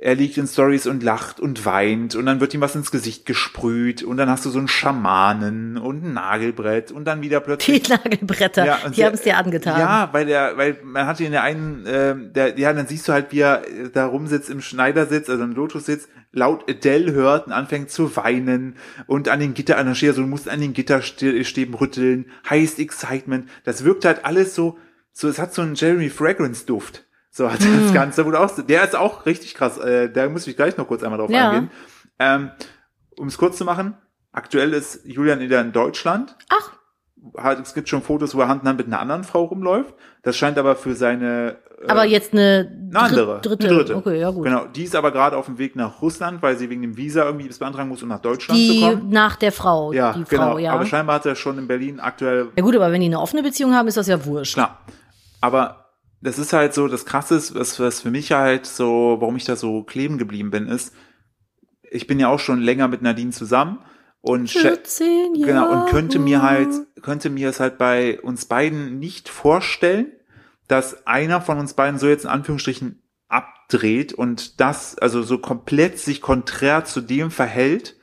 [0.03, 3.27] er liegt in Stories und lacht und weint und dann wird ihm was ins Gesicht
[3.27, 7.83] gesprüht und dann hast du so einen Schamanen und ein Nagelbrett und dann wieder plötzlich.
[7.83, 9.79] Die Nagelbretter, Ja, die haben es dir angetan.
[9.79, 13.13] Ja, weil der, weil man hatte in der einen, ähm, der, ja, dann siehst du
[13.13, 17.53] halt, wie er äh, da rumsitzt im Schneidersitz, also im Lotus-Sitz, laut Adele hört und
[17.53, 18.77] anfängt zu weinen
[19.07, 22.79] und an den Gitter, an der Schere, so du musst an den Gitterstäben rütteln, heißt
[22.79, 23.51] Excitement.
[23.65, 24.79] Das wirkt halt alles so,
[25.13, 27.05] so, es hat so einen Jeremy Fragrance Duft.
[27.31, 30.47] So hat das Ganze, wo du auch, der ist auch richtig krass, äh, da muss
[30.47, 31.51] ich gleich noch kurz einmal drauf Ja.
[31.51, 31.71] eingehen.
[32.19, 32.51] Ähm,
[33.17, 33.97] um es kurz zu machen,
[34.33, 36.73] aktuell ist Julian wieder in Deutschland Ach,
[37.37, 39.95] hat, es gibt schon Fotos, wo er Hand in Hand mit einer anderen Frau rumläuft.
[40.23, 43.67] Das scheint aber für seine äh, aber jetzt eine, eine andere, dritte.
[43.69, 43.97] Eine dritte.
[43.97, 44.45] Okay, ja gut.
[44.45, 47.25] Genau, die ist aber gerade auf dem Weg nach Russland, weil sie wegen dem Visa
[47.25, 49.09] irgendwie bis beantragen muss, um nach Deutschland die zu kommen.
[49.09, 50.51] nach der Frau, Ja, die genau.
[50.53, 50.73] Frau, ja.
[50.73, 53.43] Aber scheinbar hat er schon in Berlin aktuell ja gut, aber wenn die eine offene
[53.43, 54.55] Beziehung haben, ist das ja wurscht.
[54.55, 54.81] Klar.
[55.41, 55.80] Aber
[56.21, 59.45] das ist halt so, das Krasse ist, was, was für mich halt so, warum ich
[59.45, 60.95] da so kleben geblieben bin, ist,
[61.91, 63.79] ich bin ja auch schon länger mit Nadine zusammen
[64.21, 65.47] und schä- 14 Jahre.
[65.53, 66.69] genau und könnte mir halt
[67.03, 70.13] könnte mir es halt bei uns beiden nicht vorstellen,
[70.69, 75.99] dass einer von uns beiden so jetzt in Anführungsstrichen abdreht und das also so komplett
[75.99, 77.97] sich konträr zu dem verhält,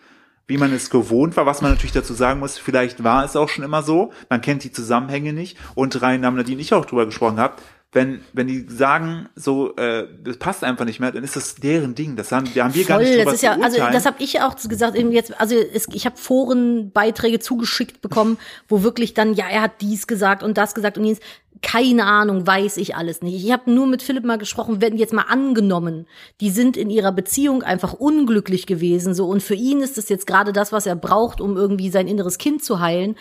[0.48, 3.50] wie man es gewohnt war, was man natürlich dazu sagen muss, vielleicht war es auch
[3.50, 7.06] schon immer so, man kennt die Zusammenhänge nicht und rein haben Nadine ich auch drüber
[7.06, 7.56] gesprochen habe,
[7.94, 11.96] wenn, wenn die sagen, so, äh, das passt einfach nicht mehr, dann ist das deren
[11.96, 12.18] Ding.
[12.18, 14.22] Das haben, da haben wir gar Voll, nicht drüber das ist ja, also das habe
[14.22, 19.34] ich auch gesagt, eben jetzt, also es, ich habe Forenbeiträge zugeschickt bekommen, wo wirklich dann,
[19.34, 21.20] ja, er hat dies gesagt und das gesagt und jenes.
[21.64, 23.44] Keine Ahnung, weiß ich alles nicht.
[23.44, 26.06] Ich habe nur mit Philipp mal gesprochen, wenn jetzt mal angenommen,
[26.40, 30.28] die sind in ihrer Beziehung einfach unglücklich gewesen, so und für ihn ist es jetzt
[30.28, 33.16] gerade das, was er braucht, um irgendwie sein inneres Kind zu heilen.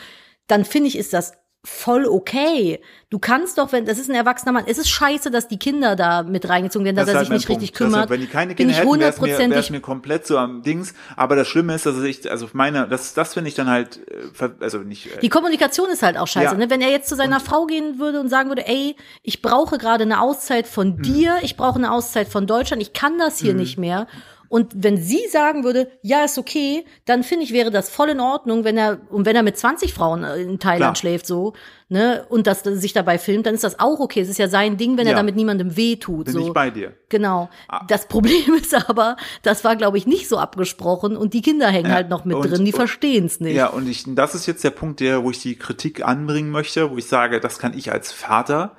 [0.49, 1.33] Dann finde ich, ist das
[1.67, 2.81] voll okay.
[3.11, 5.97] Du kannst doch, wenn das ist ein erwachsener Mann, es ist scheiße, dass die Kinder
[5.97, 7.63] da mit reingezogen werden, dass er halt sich mein nicht Punkt.
[7.63, 8.09] richtig kümmert.
[8.09, 10.95] wenn die keine Kinder ich hätten, wäre es mir, wär's mir komplett so am Dings.
[11.17, 14.01] Aber das Schlimme ist, dass ich, also meine, das, das finde ich dann halt,
[14.41, 16.53] äh, also nicht, äh, Die Kommunikation ist halt auch scheiße.
[16.53, 16.59] Ja.
[16.59, 16.71] Ne?
[16.71, 20.05] Wenn er jetzt zu seiner Frau gehen würde und sagen würde, ey, ich brauche gerade
[20.05, 20.71] eine Auszeit Mhm.
[20.71, 24.07] von dir, ich brauche eine Auszeit von Deutschland, ich kann das hier nicht mehr.
[24.49, 28.21] Und wenn sie sagen würde, ja, ist okay, dann finde ich, wäre das voll in
[28.21, 30.95] Ordnung, wenn er, und wenn er mit 20 Frauen äh, in Thailand Klar.
[30.97, 31.55] schläft, so,
[31.89, 34.21] ne, und das sich dabei filmt, dann ist das auch okay.
[34.21, 35.17] Es ist ja sein Ding, wenn er Ja.
[35.19, 36.27] damit niemandem weh tut.
[36.27, 36.47] bin so.
[36.49, 36.95] ich bei dir.
[37.09, 37.49] Genau.
[37.69, 37.85] Ah.
[37.89, 41.93] Das Problem ist aber, das war, glaube ich, nicht so abgesprochen und die Kinder hängen
[41.93, 43.55] halt noch mit und- drin, die verstehen es nicht.
[43.55, 46.91] Ja, und ich, das ist jetzt der Punkt, der, wo ich die Kritik anbringen möchte,
[46.91, 48.77] wo ich sage, das kann ich als Vater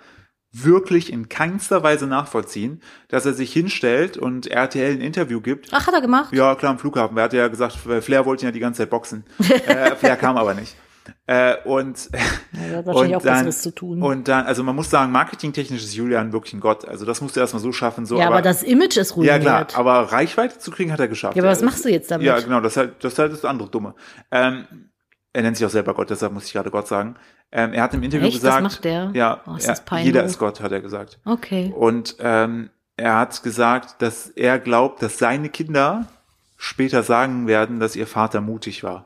[0.52, 5.70] wirklich in keinster Weise nachvollziehen, dass er sich hinstellt und RTL ein Interview gibt.
[5.72, 6.34] Ach, hat er gemacht?
[6.34, 7.18] Ja, klar, am Flughafen.
[7.18, 9.26] Er hat ja gesagt, Flair wollte ihn ja die ganze Zeit boxen.
[9.68, 10.76] äh, Flair kam aber nicht.
[11.26, 14.02] Äh, und, hat wahrscheinlich und auch dann, Besseres zu tun.
[14.02, 16.88] Und dann, also man muss sagen, marketingtechnisch ist Julian wirklich ein Gott.
[16.88, 18.06] Also das musst du erstmal so schaffen.
[18.06, 19.42] So, ja, aber, das Image ist Ja, ruiniert.
[19.42, 21.36] klar, aber Reichweite zu kriegen hat er geschafft.
[21.36, 22.26] Ja, aber was machst du jetzt damit?
[22.26, 23.96] Ja, genau, das ist halt das, ist halt das andere Dumme.
[24.32, 24.66] Ähm,
[25.38, 27.16] er nennt sich auch selber Gott, deshalb muss ich gerade Gott sagen.
[27.52, 28.38] Ähm, er hat im Interview Echt?
[28.38, 29.12] Das gesagt, macht der?
[29.14, 31.20] ja, Oh, ist er, das jeder ist Gott, hat er gesagt.
[31.26, 31.72] Okay.
[31.78, 35.50] Und ähm, er hat gesagt, dass er glaubt, dass seine
[36.58, 39.06] später sagen werden, dass ihr Vater mutig war.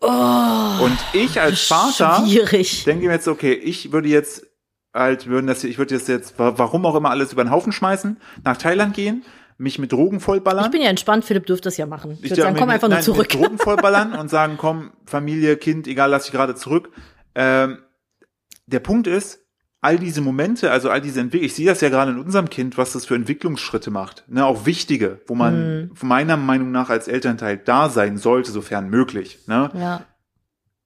[0.00, 2.84] Oh, Und ich als Vater schwierig.
[2.84, 4.46] denke mir jetzt, okay, ich würde jetzt
[4.94, 7.72] halt, würden das, ich würde das jetzt, wa- warum auch immer alles über den Haufen
[7.72, 9.24] schmeißen, nach Thailand gehen,
[9.58, 10.64] mich mit Drogen vollballern.
[10.66, 12.12] Ich bin ja entspannt, Philipp dürfte das ja machen.
[12.18, 13.32] Ich, Ich würde sagen, komm einfach nein, nur zurück.
[13.32, 16.90] Mit Drogen vollballern und sagen, komm, Familie, Kind, egal, lass dich gerade zurück.
[17.34, 17.78] Ähm,
[18.66, 19.40] der Punkt ist,
[19.80, 22.76] all diese Momente, also all diese Entwicklung, ich sehe das ja gerade in unserem Kind,
[22.76, 25.90] was das für Entwicklungsschritte macht, ne, auch wichtige, wo man Mhm.
[26.02, 30.02] meiner Meinung nach als Elternteil da sein sollte, sofern möglich, ne, Ja.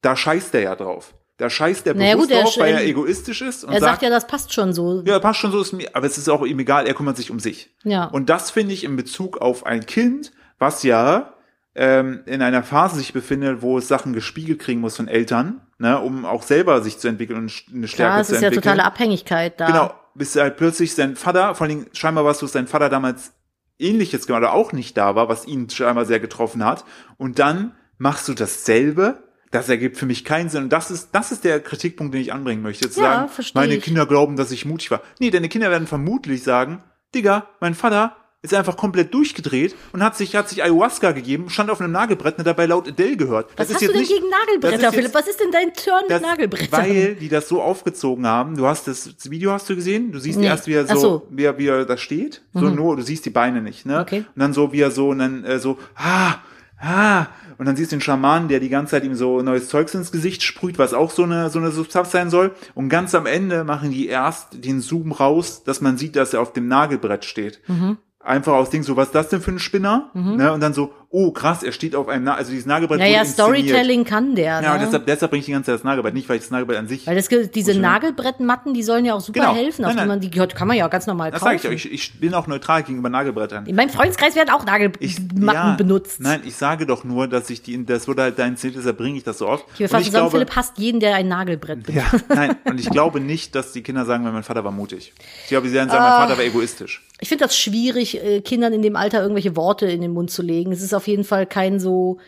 [0.03, 1.15] da scheißt er ja drauf.
[1.41, 4.03] Da scheißt er Naja, bewusst gut, drauf, weil er egoistisch ist und Er sagt sagt,
[4.03, 5.03] ja, das passt schon so.
[5.07, 7.31] ja, passt schon so, ist mir, aber es ist auch ihm egal, er kümmert sich
[7.31, 7.71] um sich.
[7.83, 8.05] Ja.
[8.05, 11.33] Und das finde ich in Bezug auf ein Kind, was ja
[11.75, 15.99] ähm, in einer Phase sich befindet, wo es Sachen gespiegelt kriegen muss von Eltern, ne,
[15.99, 18.73] um auch selber sich zu entwickeln und eine Stärke Klar, es zu ist ja entwickeln.
[18.75, 19.67] totale Abhängigkeit da.
[19.67, 23.33] Genau, bis halt plötzlich sein Vater, vor allem scheinbar was, was sein Vater damals
[23.79, 26.85] ähnliches gemacht oder auch nicht da war, was ihn scheinbar sehr getroffen hat.
[27.17, 29.23] Und dann machst du dasselbe.
[29.51, 30.65] Das ergibt für mich keinen Sinn.
[30.65, 32.89] Und das ist, das ist der Kritikpunkt, den ich anbringen möchte.
[32.91, 33.83] Zu Ja, sagen, meine ich.
[33.85, 35.03] Kinder glauben, dass ich mutig war.
[35.19, 36.83] Nee, deine Kinder werden vermutlich sagen,
[37.15, 41.69] Digga, mein Vater ist einfach komplett durchgedreht und hat sich, hat sich Ayahuasca gegeben, stand
[41.69, 43.51] auf einem Nagelbrett und hat dabei laut Adele gehört.
[43.57, 45.13] Was das hast ist du denn nicht, gegen Nagelbretter, jetzt- Philipp?
[45.15, 46.69] Was ist denn dein Turn mit Nagelbrettern?
[46.71, 48.57] Weil die das so aufgezogen haben.
[48.57, 50.11] Du hast das, Video hast du gesehen?
[50.13, 50.47] Du siehst Nee.
[50.47, 51.27] erst, wie er so, so.
[51.29, 52.41] Wie, er, wie er da steht.
[52.55, 54.01] So nur, du siehst die Beine nicht, ne?
[54.01, 54.21] Okay.
[54.35, 56.37] Und dann so, wie er so, und dann äh, so, ah,
[56.81, 57.27] ah.
[57.59, 60.13] Und dann siehst du den Schaman, der die ganze Zeit ihm so neues Zeugs ins
[60.13, 62.53] Gesicht sprüht, was auch so eine, so eine Substanz sein soll.
[62.75, 66.41] Und ganz am Ende machen die erst den Zoom raus, dass man sieht, dass er
[66.41, 67.61] auf dem Nagelbrett steht.
[67.69, 67.99] Mhm.
[68.19, 70.11] Einfach aus Ding, so, was ist das denn für ein Spinner?
[70.15, 70.53] Ne?
[70.53, 73.25] Und dann so, oh krass, er steht auf einem, Na also dieses Nagelbrett Naja.
[73.25, 74.63] Storytelling kann der.
[74.63, 74.85] Ja, ne?
[74.85, 76.87] deshalb, deshalb bringe ich die ganze Zeit das Nagelbrett, nicht weil ich das Nagelbrett an
[76.89, 79.55] sich Weil das, diese Nagelbrettmatten, die sollen ja auch super Genau.
[79.55, 79.85] helfen.
[79.85, 80.09] Auf Nein, die nein.
[80.09, 81.59] man, die kann man ja auch ganz normal Das kaufen.
[81.59, 81.93] sage ich euch.
[81.93, 83.67] Ich bin auch neutral gegenüber Nagelbrettern.
[83.67, 86.21] In meinem Freundeskreis werden auch Nagelmatten ja, benutzt.
[86.21, 89.17] Nein, ich sage doch nur, dass ich die, das wurde halt dein Ziel, deshalb bringe
[89.19, 89.65] ich das so oft.
[89.79, 92.13] Ich zusammen, glaube, Philipp hasst jeden, der ein Nagelbrett benutzt.
[92.13, 95.13] ja, nein, und ich glaube nicht, dass die Kinder sagen, mein Vater war mutig.
[95.43, 96.19] Ich glaube, sie werden sagen, Ah.
[96.21, 97.03] mein Vater war egoistisch.
[97.23, 100.41] Ich finde das schwierig, äh, Kindern in dem Alter irgendwelche Worte in den Mund zu
[100.43, 100.73] legen.
[100.73, 102.19] Es ist auf jeden Fall kein so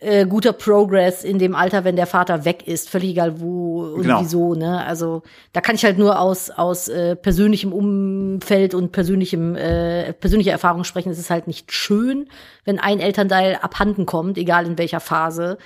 [0.00, 4.02] äh, guter Progress in dem Alter, wenn der Vater weg ist, völlig egal wo und
[4.02, 4.20] Genau.
[4.20, 4.84] wieso, ne?
[4.84, 10.50] Also da kann ich halt nur aus aus äh, persönlichem Umfeld und persönlichem äh, persönlicher
[10.50, 11.10] Erfahrung sprechen.
[11.10, 12.28] Es ist halt nicht schön,
[12.64, 15.56] wenn ein Elternteil abhanden kommt, egal in welcher Phase.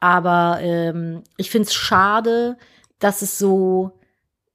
[0.00, 2.56] Aber ähm, ich find's schade,
[2.98, 3.92] dass es so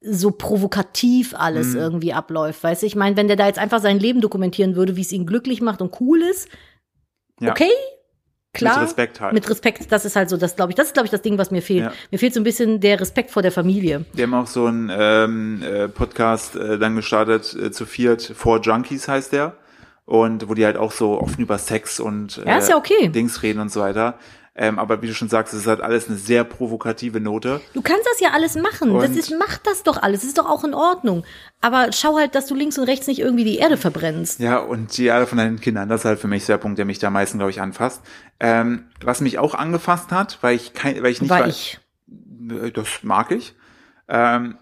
[0.01, 1.79] so provokativ alles Mhm.
[1.79, 2.87] irgendwie abläuft, weißt du?
[2.87, 5.59] Ich meine, wenn der da jetzt einfach sein Leben dokumentieren würde, wie es ihn glücklich
[5.61, 6.47] macht und cool ist,
[7.39, 7.51] Ja.
[7.51, 7.69] okay,
[8.53, 8.79] klar.
[8.79, 9.33] Mit Respekt halt.
[9.33, 11.37] Mit Respekt, das ist halt so, das glaube ich, das ist glaube ich das Ding,
[11.37, 11.85] was mir fehlt.
[11.85, 11.93] Ja.
[12.11, 14.05] Mir fehlt so ein bisschen der Respekt vor der Familie.
[14.13, 18.61] Die haben auch so einen ähm, äh, Podcast äh, dann gestartet, äh, zu viert, Four
[18.61, 19.55] Junkies heißt der.
[20.05, 23.09] Und wo die halt auch so offen über Sex und äh, Ja, ja okay.
[23.09, 24.17] Dings reden und so weiter.
[24.61, 27.61] Ähm, aber wie du schon sagst, es ist halt alles eine sehr provokative Note.
[27.73, 28.93] Du kannst das ja alles machen.
[28.93, 30.19] das Und- ist, mach das doch alles.
[30.19, 31.23] Das ist doch auch in Ordnung.
[31.61, 34.41] Aber schau halt, dass du links und rechts nicht irgendwie die Erde verbrennst.
[34.41, 36.83] Ja, und die alle von deinen Kindern, das ist halt für mich der Punkt, der
[36.83, 38.01] mich da am meisten, glaube ich, anfasst.
[38.41, 41.79] Ähm, was mich auch angefasst hat, weil ich kein, weil ich nicht War wei- ich.
[42.49, 43.55] Äh, Das mag ich.
[44.09, 44.57] Ähm,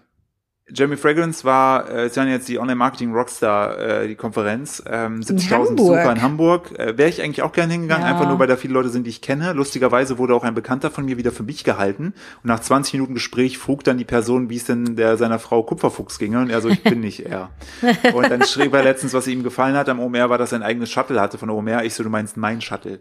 [0.72, 5.20] Jeremy Fragrance war, äh, es waren jetzt die Online Marketing Rockstar, äh, die Konferenz, ähm,
[5.22, 5.76] 70.000 Hamburg.
[5.76, 6.78] Besucher in Hamburg.
[6.78, 8.12] Äh, Wäre ich eigentlich auch gerne hingegangen, Ja.
[8.12, 9.52] einfach nur, weil da viele Leute sind, die ich kenne.
[9.54, 12.12] Lustigerweise wurde auch ein Bekannter von mir wieder für mich gehalten.
[12.42, 15.62] Und nach 20 Minuten Gespräch frug dann die Person, wie es denn der seiner Frau
[15.62, 16.38] Kupferfuchs ginge.
[16.40, 17.50] Und er so, ich bin nicht er.
[18.12, 20.62] Und dann schrieb er letztens, was ihm gefallen hat am OMR, war, dass er ein
[20.64, 21.84] eigenes Shuttle hatte von OMR.
[21.84, 23.00] Ich so, du meinst mein Shuttle.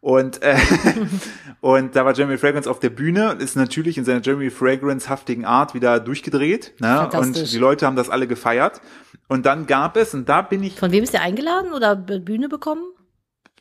[0.00, 0.54] Und, äh,
[1.60, 5.74] und da war Jeremy Fragrance auf der Bühne ist natürlich in seiner Jeremy Fragrance-haftigen Art
[5.74, 6.74] wieder durchgedreht.
[6.80, 7.07] Ne?
[7.14, 8.80] Und die Leute haben das alle gefeiert.
[9.28, 12.48] Und dann gab es, und da bin ich Von wem ist der eingeladen oder Bühne
[12.48, 12.82] bekommen?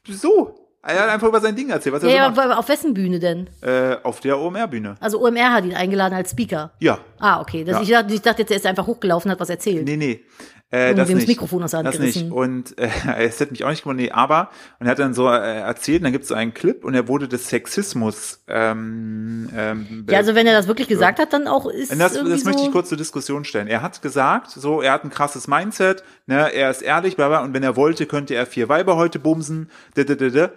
[0.08, 0.64] so.
[0.84, 2.58] Er hat einfach über sein Ding erzählt, was er Ja, so macht.
[2.58, 3.50] auf wessen Bühne denn?
[3.62, 4.96] Äh, auf der OMR-Bühne.
[5.02, 6.72] Also OMR hat ihn eingeladen als Speaker.
[6.80, 7.00] Ja.
[7.20, 7.66] Ah, okay.
[7.66, 7.82] Das, Ja.
[7.82, 9.84] ich, dachte, ich dachte jetzt, er ist einfach hochgelaufen, hat was erzählt.
[9.86, 10.24] Nee, nee.
[10.70, 11.28] Äh, Und das dem das nicht.
[11.30, 12.30] Mikrofon aus der Hand Das nicht.
[12.30, 12.90] Und äh,
[13.20, 14.50] es hätte mich auch nicht gewundert, nee, aber,
[14.80, 16.94] und er hat dann so äh, erzählt, und dann gibt es so einen Clip und
[16.94, 21.48] er wurde des Sexismus ähm, ähm, Ja, also wenn er das wirklich gesagt hat, dann
[21.48, 23.68] auch ist Und das, das möchte ich kurz zur Diskussion stellen.
[23.68, 27.44] Er hat gesagt, so, er hat ein krasses Mindset, ne, er ist ehrlich, bla, bla,
[27.44, 30.52] und wenn er wollte, könnte er vier Weiber heute bumsen, da, da, da, da.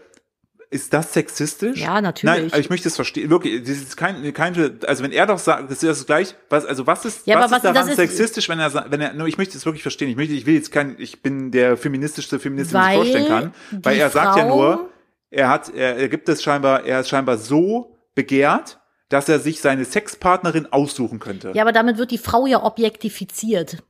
[0.73, 1.81] Ist das sexistisch?
[1.81, 2.53] Ja, natürlich.
[2.53, 3.29] Nein, ich möchte es verstehen.
[3.29, 6.65] Wirklich, das ist kein, kein, also wenn er doch sagt, das ist das gleich, was,
[6.65, 9.27] also was ist, Ja, was ist was- daran ist- sexistisch, wenn er, wenn er, nur
[9.27, 10.09] ich möchte es wirklich verstehen.
[10.09, 13.55] Ich möchte, ich will jetzt kein, ich bin der feministischste Feminist, den ich vorstellen kann.
[13.83, 14.91] Weil er sagt ja nur,
[15.31, 19.61] er hat, er, er gibt es scheinbar, er ist scheinbar so begehrt, dass er sich
[19.61, 21.51] seine Sexpartnerin aussuchen könnte.
[21.53, 23.83] Ja, aber damit wird die Frau ja objektifiziert.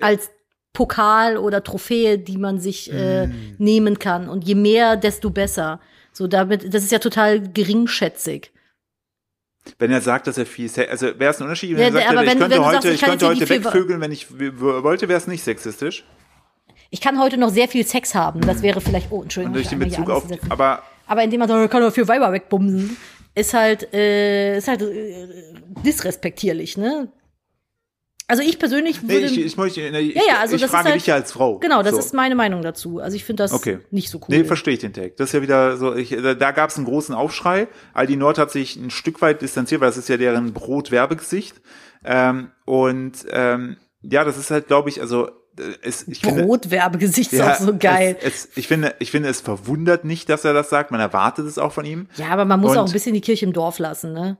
[0.00, 0.30] Als
[0.72, 3.54] Pokal oder Trophäe, die man sich äh, Mm.
[3.58, 4.28] nehmen kann.
[4.28, 5.80] Und je mehr, desto besser.
[6.12, 8.52] So damit, das ist ja total geringschätzig.
[9.78, 11.92] Wenn er sagt, dass er viel Sex, also wäre es ein Unterschied, wenn Ja, er
[11.92, 14.12] sagt, aber ich wenn- könnte wenn du heute, sagst, ich ich könnte heute wegvögeln, wenn
[14.12, 16.04] ich wollte, wäre es nicht sexistisch.
[16.90, 18.40] Ich kann heute noch sehr viel Sex haben.
[18.42, 19.54] Das wäre vielleicht, oh, Entschuldigung.
[19.54, 22.32] Und durch den ich Bezug auf, aber Aber indem man sagt, kann doch für Weiber
[22.32, 22.96] wegbumsen,
[23.34, 25.28] ist halt, äh, ist halt äh,
[25.84, 27.08] disrespektierlich, ne?
[28.32, 29.26] Also ich persönlich nee, würde.
[29.26, 31.32] ich, ich, möchte, nee, ich, Ja, ja, also ich ist frage halt- dich ja als
[31.32, 31.58] Frau.
[31.58, 31.98] genau, das so.
[31.98, 32.98] ist meine Meinung dazu.
[32.98, 33.80] Also ich finde das Okay.
[33.90, 34.24] nicht so cool.
[34.28, 35.18] Nee, verstehe ich den Tag.
[35.18, 37.68] Das ist ja wieder so, ich, da, gab es einen großen Aufschrei.
[37.92, 41.60] Aldi Nord hat sich ein Stück weit distanziert, weil das ist ja deren Brot-Werbegesicht.
[42.04, 45.28] Ähm, und ähm, ja, das ist halt, glaube ich, also
[45.58, 48.16] äh, es, ich finde, Brotwerbegesicht ist ja, auch so geil.
[48.22, 50.90] Es, es, ich finde, ich finde, es verwundert nicht, dass er das sagt.
[50.90, 52.08] Man erwartet es auch von ihm.
[52.16, 54.38] ja, aber man muss und- auch ein bisschen die Kirche im Dorf lassen, ne?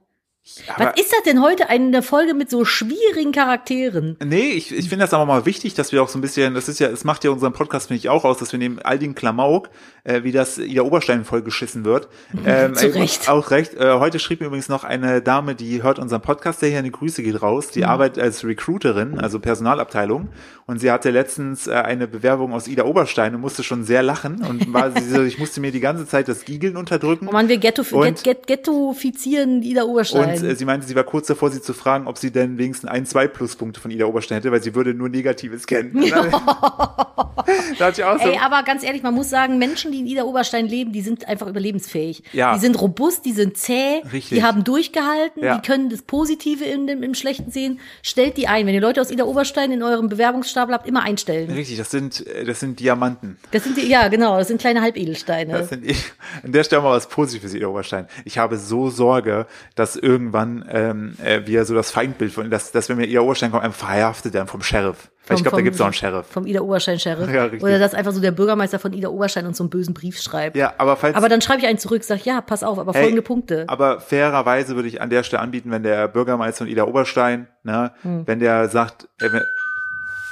[0.75, 4.17] Aber- Was ist das denn heute eine Folge mit so schwierigen Charakteren?
[4.25, 6.69] Nee, ich, ich finde das aber mal wichtig, dass wir auch so ein bisschen, das
[6.69, 8.99] ist ja, es macht ja unseren Podcast, finde ich, auch aus, dass wir neben all
[8.99, 9.71] den Klamauk,
[10.03, 12.09] äh, wie das Ida Oberstein voll geschissen wird.
[12.45, 13.29] Ähm, Zu äh, Recht.
[13.29, 13.75] Auch recht.
[13.75, 16.91] Äh, heute schrieb mir übrigens noch eine Dame, die hört unseren Podcast, der hier eine
[16.91, 17.73] Grüße geht raus, Mhm.
[17.75, 20.29] die arbeitet als Recruiterin, also Personalabteilung.
[20.67, 24.43] Und sie hatte letztens äh, eine Bewerbung aus Ida Oberstein und musste schon sehr lachen
[24.45, 27.29] und war sie so, ich musste mir die ganze Zeit das Giegeln unterdrücken.
[27.29, 30.32] Oh man, wir ghetto, Und- get, get, ghettofizieren Ida Oberstein.
[30.41, 32.89] Und äh, sie meinte, sie war kurz davor, sie zu fragen, ob sie denn wenigstens
[32.91, 35.93] ein, zwei Pluspunkte von Ida Oberstein hätte, weil sie würde nur Negatives kennen.
[37.79, 38.29] da hatte ich auch so.
[38.29, 41.29] Ey, aber ganz ehrlich, man muss sagen, Menschen, die in Ida Oberstein leben, die sind
[41.29, 42.23] einfach überlebensfähig.
[42.33, 42.55] Ja.
[42.55, 44.39] Die sind robust, die sind zäh, Richtig.
[44.39, 45.57] die haben durchgehalten, Ja.
[45.57, 47.81] die können das Positive in dem, im Schlechten sehen.
[48.03, 48.67] Stellt die ein.
[48.67, 51.51] Wenn ihr Leute aus Ida Oberstein in eurem Bewerbungsstapel habt, immer einstellen.
[51.51, 53.39] Richtig, das sind, äh, das sind Diamanten.
[53.51, 55.53] Das sind die, ja, genau, das sind kleine Halbedelsteine.
[55.53, 56.13] Das sind ich.
[56.43, 58.07] An der Stelle mal was Positives, Ida Oberstein.
[58.25, 62.89] Ich habe so Sorge, dass irgendwann ähm, äh, wir so das Feindbild von, dass, dass
[62.89, 65.11] wenn wir Ida Oberstein kommen, einfach verhaftet werden vom Sheriff.
[65.27, 66.27] Weil ich Vom- glaube, da vom- gibt's auch einen Sheriff.
[66.29, 67.31] Vom Ida Oberstein-Sheriff.
[67.33, 67.63] Ja, richtig.
[67.63, 70.57] Oder dass einfach so der Bürgermeister von Ida Oberstein uns so einen bösen Brief schreibt.
[70.57, 71.15] Ja, aber falls.
[71.17, 73.65] Aber dann schreibe ich einen zurück, sag, ja, pass auf, aber folgende Punkte.
[73.69, 77.93] Aber fairerweise würde ich an der Stelle anbieten, wenn der Bürgermeister von Ida Oberstein, ne,
[78.03, 78.27] Hm.
[78.27, 79.43] wenn der sagt, äh, wenn-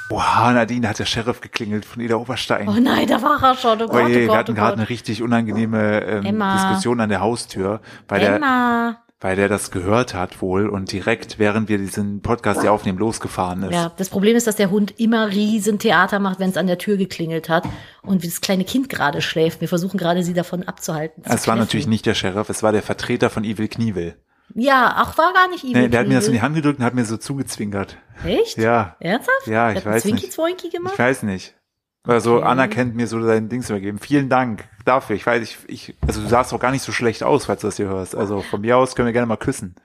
[0.09, 2.67] Boah, Nadine, hat der Sheriff geklingelt von Ida Oberstein.
[2.67, 3.81] Oh nein, da war er schon.
[3.81, 6.23] Oh Gott, Oh je, oh wir Gott, hatten oh gerade eine richtig unangenehme ähm.
[6.53, 7.79] Diskussion an der Haustür,
[8.09, 8.97] der, Emma.
[9.21, 13.63] Weil der das gehört hat wohl und direkt, während wir diesen Podcast hier aufnehmen, losgefahren
[13.63, 13.73] ist.
[13.73, 16.79] Ja, das Problem ist, dass der Hund immer riesen Theater macht, wenn es an der
[16.79, 17.63] Tür geklingelt hat
[18.01, 19.61] und wie das kleine Kind gerade schläft.
[19.61, 21.23] Wir versuchen gerade, sie davon abzuhalten.
[21.23, 24.15] zu Es war natürlich nicht der Sheriff, es war der Vertreter von Evil Knievel.
[24.53, 25.83] Ja, ach, war gar nicht evil.
[25.83, 26.45] Nee, der hat mir das in die Knievel.
[26.45, 27.97] Hand gedrückt und hat mir so zugezwinkert.
[28.25, 28.57] Echt?
[28.57, 29.47] Ja, Ernsthaft?
[29.47, 30.33] Ja, ich weiß nicht.
[30.33, 30.93] Zwoinky gemacht?
[30.93, 31.55] ich weiß nicht.
[32.03, 32.45] Also Okay.
[32.45, 33.99] anerkennt mir so sein Dings übergeben.
[33.99, 35.15] Vielen Dank dafür.
[35.15, 37.67] Ich weiß, ich, ich, also du sahst auch gar nicht so schlecht aus, falls du
[37.67, 38.15] das hier hörst.
[38.15, 39.75] Also von mir aus können wir gerne mal küssen.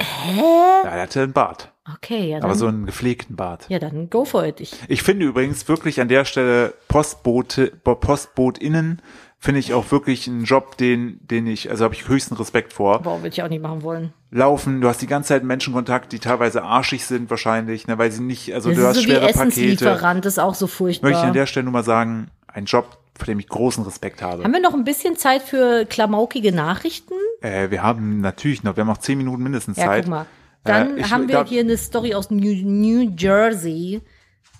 [0.00, 0.40] Hä?
[0.84, 1.72] Ja, er hatte einen Bart.
[1.96, 3.64] Okay, ja dann, Aber so einen gepflegten Bart.
[3.68, 4.60] ja, dann go for it.
[4.60, 9.00] Ich, Ich finde übrigens wirklich an der Stelle Postbote, PostbotInnen
[9.38, 13.00] finde ich auch wirklich einen Job, den, den ich, also habe ich höchsten Respekt vor.
[13.02, 14.12] boah, würde ich auch nicht machen wollen.
[14.30, 18.22] Laufen, du hast die ganze Zeit Menschenkontakt, die teilweise arschig sind wahrscheinlich, ne, weil sie
[18.22, 20.28] nicht, also Das du hast so wie schwere Pakete.
[20.28, 21.08] Ist auch so furchtbar.
[21.10, 24.20] Möchte ich an der Stelle nur mal sagen, ein Job, vor dem ich großen Respekt
[24.20, 24.44] habe.
[24.44, 27.14] Haben wir noch ein bisschen Zeit für klamaukige Nachrichten?
[27.40, 30.04] Äh, wir haben natürlich noch, wir haben noch zehn Minuten mindestens Ja, Zeit.
[30.04, 30.26] guck mal.
[30.64, 34.02] Dann Äh, ich- haben wir da- hier eine Story aus New, New Jersey,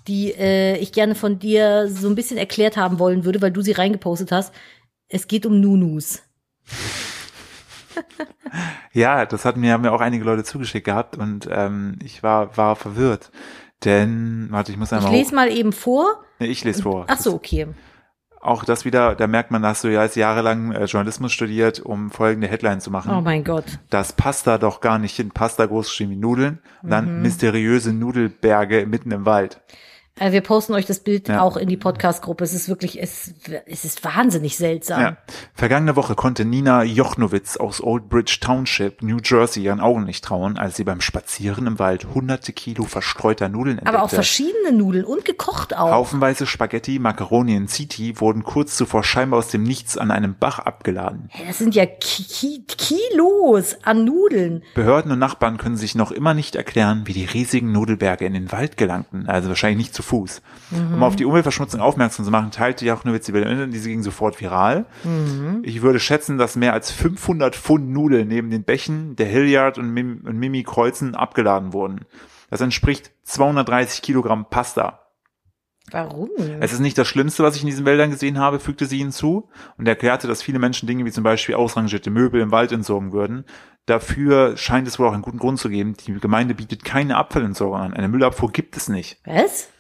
[0.07, 3.61] die äh, ich gerne von dir so ein bisschen erklärt haben wollen würde, weil du
[3.61, 4.55] sie reingepostet hast.
[5.11, 6.23] Es geht um Nunus.
[8.93, 12.57] Ja, das hatten mir, haben mir auch einige Leute zugeschickt gehabt und ähm, ich war,
[12.57, 13.31] war verwirrt.
[13.85, 15.35] Denn, warte, ich muss Ich einmal lese hoch.
[15.35, 16.25] mal eben vor.
[16.39, 17.05] Nee, ich lese vor.
[17.09, 17.69] Ach so, okay.
[18.41, 22.11] Auch das wieder, da merkt man, dass du ja jetzt jahrelang äh, Journalismus studiert, um
[22.11, 23.13] folgende Headline zu machen.
[23.15, 23.65] Oh mein Gott.
[23.91, 26.61] Das Pasta doch gar nicht hin, Pasta groß geschrieben wie Nudeln.
[26.83, 26.91] Und Mhm.
[26.91, 29.61] dann mysteriöse Nudelberge mitten im Wald.
[30.19, 31.41] Äh, wir posten euch das Bild Ja.
[31.43, 32.45] auch in die Podcast-Gruppe.
[32.45, 33.33] Es ist wirklich, es,
[33.67, 35.01] es ist wahnsinnig seltsam.
[35.01, 35.17] Ja.
[35.55, 40.59] Vergangene Woche konnte Nina Jochnowitz aus Old Bridge Township, New Jersey, ihren Augen nicht trauen,
[40.59, 43.99] als sie beim Spazieren im Wald hunderte Kilo verstreuter Nudeln entdeckte.
[43.99, 45.91] Aber auch verschiedene Nudeln und gekocht auch.
[45.93, 50.59] Haufenweise Spaghetti, Macaroni und Ziti wurden kurz zuvor scheinbar aus dem Nichts an einem Bach
[50.59, 51.31] abgeladen.
[51.47, 54.63] Das sind ja Ki Kilos an Nudeln.
[54.75, 58.51] Behörden und Nachbarn können sich noch immer nicht erklären, wie die riesigen Nudelberge in den
[58.53, 60.43] Wald gelangten, also wahrscheinlich nicht zu Fuß.
[60.95, 64.87] Um auf die Umweltverschmutzung aufmerksam zu machen, teilte Jachnowitz die Bilder, diese gingen sofort viral.
[65.63, 69.91] Ich würde schätzen, dass mehr als 500 Pfund Nudeln neben den Bächen der Hilliard und,
[69.91, 72.07] Mim und Mimi Kreuzen abgeladen wurden.
[72.51, 75.01] Das entspricht 230 Kilogramm Pasta.
[75.91, 76.31] Warum?
[76.61, 79.49] Es ist nicht das Schlimmste, was ich in diesen Wäldern gesehen habe, fügte sie hinzu
[79.79, 83.45] und erklärte, dass viele Menschen Dinge wie zum Beispiel ausrangierte Möbel im Wald entsorgen würden.
[83.87, 85.95] Dafür scheint es wohl auch einen guten Grund zu geben.
[85.95, 87.95] Die Gemeinde bietet keine Abfallentsorgung an.
[87.95, 89.19] Eine Müllabfuhr gibt es nicht.
[89.25, 89.71] Was?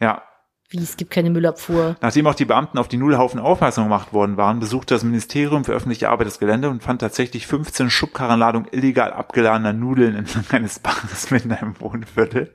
[0.00, 0.22] Ja.
[0.70, 1.96] Wie, es gibt keine Müllabfuhr.
[2.00, 5.72] Nachdem auch die Beamten auf die Nudelhaufen aufmerksam gemacht worden waren, besuchte das Ministerium für
[5.72, 11.30] öffentliche Arbeit das Gelände und fand tatsächlich 15 Schubkarrenladungen illegal abgeladener Nudeln entlang eines Baches
[11.30, 12.54] mitten in einem Wohnviertel.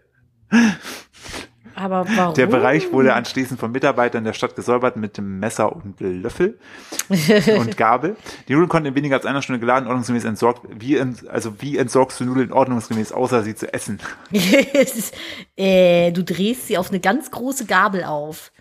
[1.79, 2.33] Aber warum?
[2.33, 6.59] Der Bereich wurde anschließend von Mitarbeitern der Stadt gesäubert mit dem Messer und Löffel
[7.57, 8.17] und Gabel.
[8.47, 10.63] Die Nudeln konnten in weniger als einer Stunde geladen, ordnungsgemäß entsorgt.
[10.69, 13.99] Wie, ent, also wie entsorgst du Nudeln ordnungsgemäß, außer sie zu essen?
[15.55, 18.51] Äh, du drehst sie auf eine ganz große Gabel auf.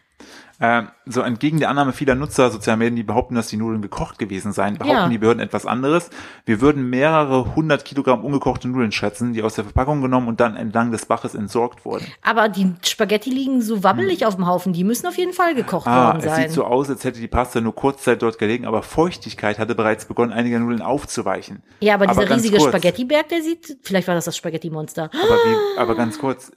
[0.61, 4.19] Ähm, so entgegen der Annahme vieler Nutzer sozialer Medien, die behaupten, dass die Nudeln gekocht
[4.19, 5.09] gewesen seien, behaupten Ja.
[5.09, 6.11] die Behörden etwas anderes.
[6.47, 10.57] Wir würden mehrere hundert Kilogramm ungekochte Nudeln schätzen, die aus der Verpackung genommen und dann
[10.57, 12.05] entlang des Baches entsorgt wurden.
[12.23, 14.73] Aber die Spaghetti liegen so wabbelig auf dem Haufen.
[14.73, 15.93] Die müssen auf jeden Fall gekocht Hm.
[15.93, 16.43] Ah, worden es sein.
[16.49, 20.07] sieht so aus, als hätte die Pasta nur kurzzeit dort gelegen, aber Feuchtigkeit hatte bereits
[20.07, 21.63] begonnen, einige Nudeln aufzuweichen.
[21.81, 25.05] ja, aber dieser ganz riesige Spaghetti-Berg, der sieht, vielleicht war das das Spaghetti-Monster.
[25.05, 26.51] Aber, wie, aber ganz kurz,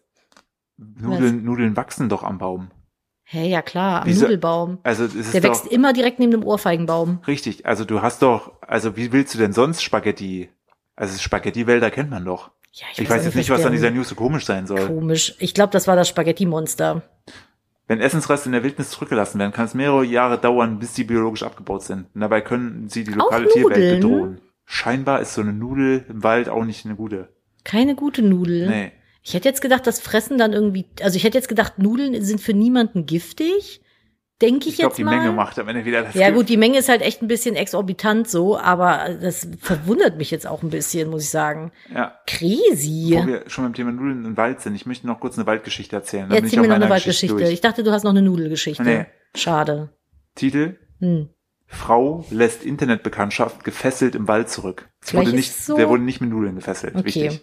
[0.77, 2.71] Nudeln, Nudeln wachsen doch am Baum.
[3.33, 4.79] Hä, ja klar, am Wieso- Nudelbaum.
[4.83, 7.19] Also es Der doch wächst immer direkt neben dem Ohrfeigenbaum.
[7.27, 7.65] richtig.
[7.65, 10.49] Also du hast doch, also wie willst du denn sonst Spaghetti?
[10.97, 12.51] Also Spaghetti-Wälder kennt man doch.
[12.73, 14.85] Ja, Ich, weiß auch jetzt nicht, was an dieser News so komisch sein soll.
[14.85, 15.35] Komisch.
[15.39, 17.03] Ich glaube, das war das Spaghetti-Monster.
[17.87, 21.43] Wenn Essensreste in der Wildnis zurückgelassen werden, kann es mehrere Jahre dauern, bis sie biologisch
[21.43, 22.07] abgebaut sind.
[22.13, 24.41] Und dabei können sie die lokale Tierwelt bedrohen.
[24.65, 27.29] Scheinbar ist so eine Nudel im Wald auch nicht eine gute.
[27.63, 28.67] Keine gute Nudel.
[28.69, 28.91] Nee.
[29.23, 32.41] Ich hätte jetzt gedacht, das Fressen dann irgendwie, also ich hätte jetzt gedacht, Nudeln sind
[32.41, 33.81] für niemanden giftig.
[34.41, 35.19] Denke ich, Ich glaube, jetzt die mal.
[35.19, 36.37] Menge macht am Ende wieder das ja Gift.
[36.39, 40.47] gut, die Menge ist halt echt ein bisschen exorbitant so, aber das verwundert mich jetzt
[40.47, 41.71] auch ein bisschen, muss ich sagen.
[41.93, 42.15] Ja.
[42.25, 43.11] Crazy.
[43.13, 45.95] Wo wir schon beim Thema Nudeln im Wald sind, ich möchte noch kurz eine Waldgeschichte
[45.95, 46.27] erzählen.
[46.27, 47.35] Dann ich Erzähl mir noch eine Waldgeschichte.
[47.37, 47.51] durch.
[47.51, 48.81] Ich dachte, du hast noch eine Nudelgeschichte.
[48.83, 49.05] Nee.
[49.35, 49.89] Schade.
[50.33, 51.29] Titel, Hm.
[51.67, 54.89] Frau lässt Internetbekanntschaft gefesselt im Wald zurück.
[55.11, 56.95] Wurde nicht, so- Der wurde nicht mit Nudeln gefesselt.
[56.95, 57.05] Okay.
[57.05, 57.41] Wichtig.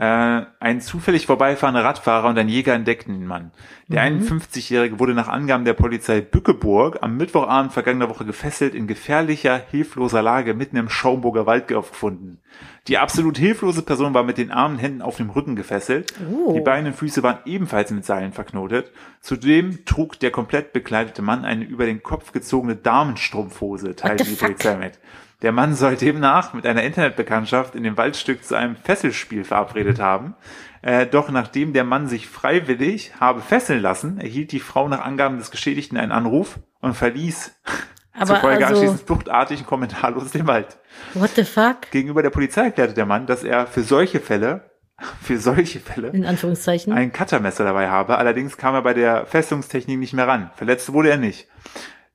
[0.00, 3.50] Äh, ein zufällig vorbeifahrender Radfahrer und ein Jäger entdeckten den Mann.
[3.88, 4.22] Der Mhm.
[4.22, 10.22] 51-Jährige wurde nach Angaben der Polizei Bückeburg am Mittwochabend vergangener Woche gefesselt in gefährlicher, hilfloser
[10.22, 12.40] Lage mitten im Schaumburger Wald aufgefunden.
[12.88, 16.14] Die absolut hilflose Person war mit den Armen Händen auf dem Rücken gefesselt.
[16.32, 16.54] Oh.
[16.54, 18.90] Die Beine und Füße waren ebenfalls mit Seilen verknotet.
[19.20, 24.34] Zudem trug der komplett bekleidete Mann eine über den Kopf gezogene Damenstrumpfhose, teilte die?
[24.34, 24.98] Polizei mit.
[25.42, 30.34] Der Mann soll demnach mit einer Internetbekanntschaft in dem Waldstück zu einem Fesselspiel verabredet haben.
[30.82, 35.38] Äh, doch nachdem der Mann sich freiwillig habe fesseln lassen, erhielt die Frau nach Angaben
[35.38, 37.54] des Geschädigten einen Anruf und verließ
[38.12, 40.78] Aber zufolge also- anschließend fluchtartig und kommentarlos den Wald.
[41.14, 41.90] What the fuck?
[41.90, 44.70] Gegenüber der Polizei erklärte der Mann, dass er für solche Fälle,
[45.22, 46.92] für solche Fälle In Anführungszeichen.
[46.92, 48.18] ein Cuttermesser dabei habe.
[48.18, 50.50] Allerdings kam er bei der Festungstechnik nicht mehr ran.
[50.56, 51.48] Verletzt wurde er nicht.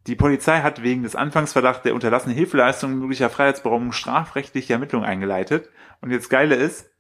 [0.07, 5.69] Die Polizei hat wegen des Anfangsverdachts der unterlassenen Hilfeleistung möglicher Freiheitsberaubung strafrechtliche Ermittlungen eingeleitet.
[6.01, 6.91] Und jetzt Geile ist,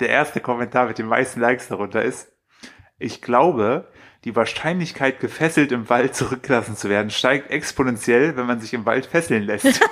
[0.00, 2.32] der erste Kommentar mit den meisten Likes darunter ist,
[2.98, 3.88] ich glaube,
[4.24, 9.06] die Wahrscheinlichkeit, gefesselt im Wald zurückgelassen zu werden, steigt exponentiell, wenn man sich im Wald
[9.06, 9.80] fesseln lässt.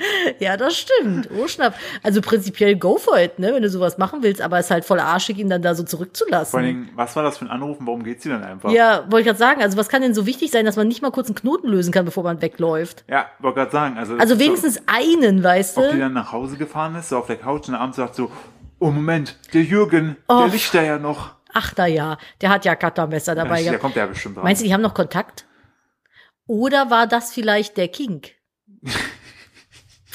[0.38, 1.28] Ja, das stimmt.
[1.38, 1.74] Oh, schnapp.
[2.02, 4.84] Also prinzipiell go for it, ne, wenn du sowas machen willst, aber es ist halt
[4.84, 6.50] voll arschig, ihn dann da so zurückzulassen.
[6.50, 8.70] Vor allen Dingen, was war das für ein Anruf und warum geht's sie dann einfach?
[8.70, 9.62] Ja, wollte ich gerade sagen.
[9.62, 11.92] Also was kann denn so wichtig sein, dass man nicht mal kurz einen Knoten lösen
[11.92, 13.04] kann, bevor man wegläuft?
[13.08, 13.98] Ja, wollte gerade sagen.
[13.98, 15.98] Also, Also so- wenigstens einen, weißt ob die du?
[15.98, 18.30] dann nach Hause gefahren ist, so auf der Couch und abends sagt so,
[18.78, 20.38] oh Moment, der Jürgen, Oh.
[20.44, 21.34] der liegt da ja noch.
[21.52, 22.16] Ach, da ja.
[22.40, 23.80] Der hat ja Cuttermesser dabei der gehabt.
[23.80, 24.44] kommt ja bestimmt raus.
[24.44, 25.46] Meinst du, die haben noch Kontakt?
[26.46, 28.30] Oder war das vielleicht der Kink?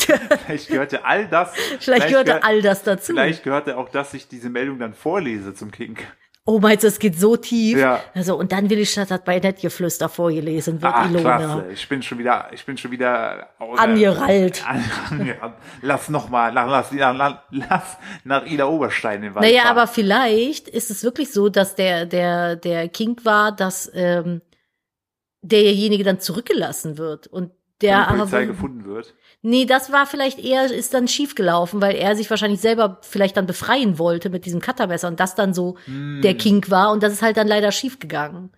[0.45, 1.53] Vielleicht gehörte all das.
[1.79, 3.13] Vielleicht gehörte gehör- all das dazu.
[3.13, 5.99] Vielleicht gehörte auch, dass ich diese Meldung dann vorlese zum Kink.
[6.47, 7.75] Oh, meinst du, es geht so tief?
[7.79, 8.01] Ja.
[8.13, 11.37] Also, und dann will ich, dass das bei Nettgeflüster vorgelesen wird, Ah, Ilona.
[11.37, 11.65] klasse.
[11.73, 14.63] Ich bin schon wieder, ich bin schon wieder aus- Angerallt.
[14.69, 15.55] An- angerannt.
[15.81, 19.71] Lass noch mal, lass, lass, lass, nach Ida Oberstein den Wald Naja, fahren.
[19.77, 24.43] aber vielleicht ist es wirklich so, dass der, der, der Kink war, dass ähm,
[25.41, 27.51] derjenige dann zurückgelassen wird und
[27.81, 29.15] der Von der Polizei aber- gefunden wird.
[29.47, 33.45] Nee, das war vielleicht eher, ist dann schiefgelaufen, weil er sich wahrscheinlich selber vielleicht dann
[33.45, 36.21] befreien wollte mit diesem Cuttermesser und das dann so Hm.
[36.23, 38.49] der Kink war und das ist halt dann leider schiefgegangen.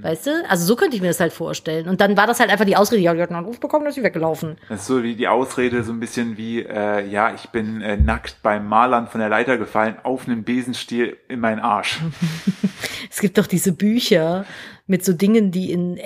[0.00, 0.30] Weißt du?
[0.48, 1.88] Also so könnte ich mir das halt vorstellen.
[1.88, 3.96] Und dann war das halt einfach die Ausrede, ja, die hat einen Anruf bekommen, ist
[3.96, 4.56] sie weggelaufen.
[4.70, 7.98] Das ist so wie die Ausrede, so ein bisschen wie, äh, ja, ich bin äh,
[7.98, 12.00] nackt beim Malern von der Leiter gefallen, auf einen Besenstiel in meinen Arsch.
[13.10, 14.44] Es gibt doch diese Bücher
[14.86, 15.96] mit so Dingen, die in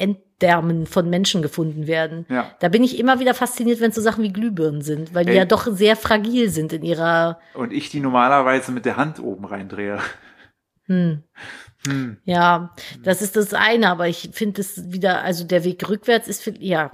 [0.42, 2.26] Enddärmen von Menschen gefunden werden.
[2.28, 2.50] Ja.
[2.60, 5.32] Da bin ich immer wieder fasziniert, wenn es so Sachen wie Glühbirnen sind, weil die
[5.32, 5.38] Ey.
[5.38, 9.44] ja doch sehr fragil sind in ihrer, Und ich die normalerweise mit der Hand oben
[9.44, 9.98] reindrehe.
[12.24, 16.42] ja, das ist das eine, aber ich finde es wieder, also der Weg rückwärts ist,
[16.42, 16.90] für, ja,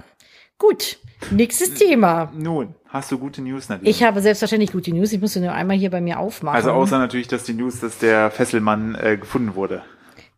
[0.57, 0.97] gut.
[1.31, 2.31] Nächstes Thema.
[2.33, 3.89] Nun, hast du gute News, Nadine?
[3.89, 5.11] Ich habe selbstverständlich gute News.
[5.11, 6.55] Ich muss sie nur einmal hier bei mir aufmachen.
[6.55, 9.83] also außer natürlich, dass die News, dass der Fesselmann äh, gefunden wurde.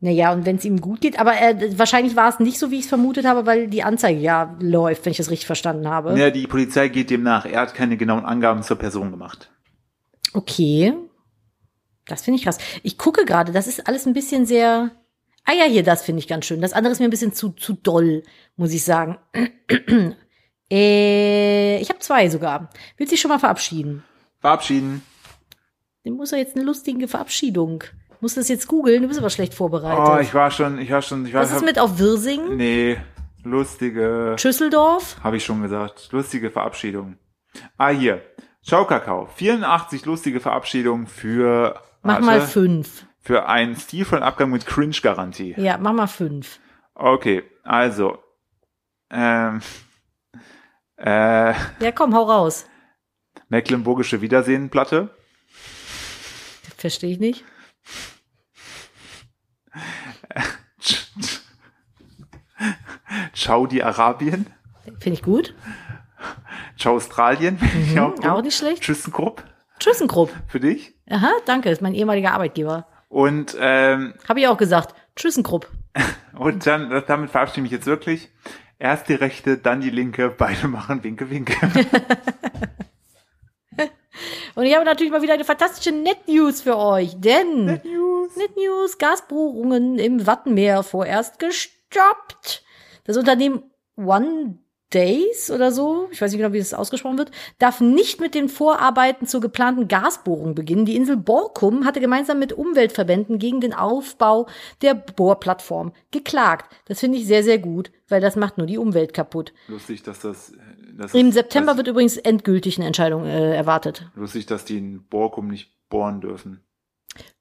[0.03, 2.79] Naja, und wenn es ihm gut geht, aber äh, wahrscheinlich war es nicht so, wie
[2.79, 6.17] ich es vermutet habe, weil die Anzeige ja läuft, wenn ich das richtig verstanden habe.
[6.17, 7.45] Ja, die Polizei geht dem nach.
[7.45, 9.51] Er hat keine genauen Angaben zur Person gemacht.
[10.33, 10.95] Okay.
[12.07, 12.57] Das finde ich krass.
[12.81, 14.89] Ich gucke gerade, das ist alles ein bisschen sehr.
[15.45, 16.61] Ah ja, hier, das finde ich ganz schön.
[16.61, 18.23] Das andere ist mir ein bisschen zu, zu doll,
[18.55, 19.19] muss ich sagen.
[20.71, 22.71] äh, ich habe zwei sogar.
[22.97, 24.03] Willst du dich schon mal verabschieden?
[24.39, 25.03] Verabschieden.
[26.03, 27.83] Du musst ja jetzt eine lustige Verabschiedung.
[28.21, 30.05] Musst das jetzt googeln, du bist aber schlecht vorbereitet.
[30.07, 31.41] Oh, ich war schon, ich war schon, ich war.
[31.41, 32.55] Was ist mit auf Wirsing?
[32.55, 32.97] Nee,
[33.43, 34.35] lustige.
[34.39, 35.17] Schüsseldorf?
[35.23, 36.09] Habe ich schon gesagt.
[36.11, 37.17] Lustige Verabschiedung.
[37.77, 38.21] Ah, hier.
[38.63, 39.25] Ciao Kakao.
[39.25, 43.05] 84 lustige Verabschiedungen für, Mach warte, mal fünf.
[43.19, 45.55] für einen stilvollen Abgang mit Cringe-Garantie.
[45.57, 46.59] Ja, mach mal fünf.
[46.93, 48.19] Okay, also.
[49.09, 49.61] Ähm,
[50.97, 52.67] äh, Ja, komm, hau raus.
[53.49, 55.09] Mecklenburgische Wiedersehenplatte.
[56.77, 57.43] Verstehe ich nicht.
[63.33, 64.45] Ciao die Arabien.
[64.99, 65.53] Finde ich gut.
[66.77, 67.59] Ciao Australien.
[67.91, 68.83] Mhm, Auch nicht schlecht.
[68.83, 69.43] ThyssenKrupp
[69.79, 70.31] ThyssenKrupp.
[70.47, 70.93] für dich.
[71.09, 72.87] Aha, danke, ist mein ehemaliger Arbeitgeber.
[73.09, 74.95] Und, ähm, Habe ich auch gesagt.
[75.15, 75.67] ThyssenKrupp.
[76.37, 78.29] und dann, damit verabschiede ich mich jetzt wirklich.
[78.79, 81.53] Erst die rechte, dann die linke, beide machen Winke, Winke.
[84.55, 88.35] Und ich habe natürlich mal wieder eine fantastische Net-News für euch, denn News.
[88.35, 92.63] Net-News, Gasbohrungen im Wattenmeer vorerst gestoppt.
[93.05, 93.63] Das Unternehmen
[93.95, 94.57] One
[94.93, 98.49] Days oder so, ich weiß nicht genau, wie das ausgesprochen wird, darf nicht mit den
[98.49, 100.85] Vorarbeiten zur geplanten Gasbohrung beginnen.
[100.85, 104.47] Die Insel Borkum hatte gemeinsam mit Umweltverbänden gegen den Aufbau
[104.81, 106.69] der Bohrplattform geklagt.
[106.85, 109.53] Das finde ich sehr, sehr gut, weil das macht nur die Umwelt kaputt.
[109.67, 110.51] Lustig, dass das
[110.97, 114.09] Das Im ist- September das- wird übrigens endgültig eine Entscheidung äh, erwartet.
[114.15, 116.61] Lustig, dass die in Borkum nicht bohren dürfen.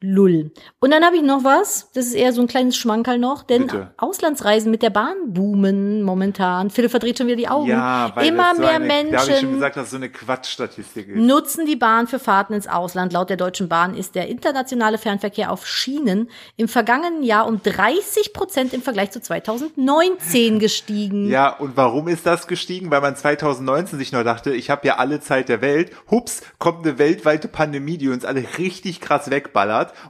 [0.02, 0.50] Lull.
[0.78, 3.66] Und dann habe ich noch was, das ist eher so ein kleines Schmankerl noch, denn
[3.66, 3.90] Bitte.
[3.98, 6.70] Auslandsreisen mit der Bahn boomen momentan.
[6.70, 7.68] Philipp verdreht schon wieder die Augen.
[7.68, 9.96] Ja, weil Immer das so mehr eine, Da habe ich schon Menschen gesagt, dass so
[9.96, 11.16] eine Quatschstatistik ist.
[11.16, 13.12] nutzen die Bahn für Fahrten ins Ausland.
[13.12, 18.32] Laut der Deutschen Bahn ist der internationale Fernverkehr auf Schienen im vergangenen Jahr um 30
[18.32, 21.28] Prozent im Vergleich zu 2019 gestiegen.
[21.28, 22.90] Ja, und warum ist das gestiegen?
[22.90, 25.90] Weil man 2019 sich nur dachte, ich habe ja alle Zeit der Welt.
[26.10, 29.59] Hups, kommt eine weltweite Pandemie, die uns alle richtig krass wegballert.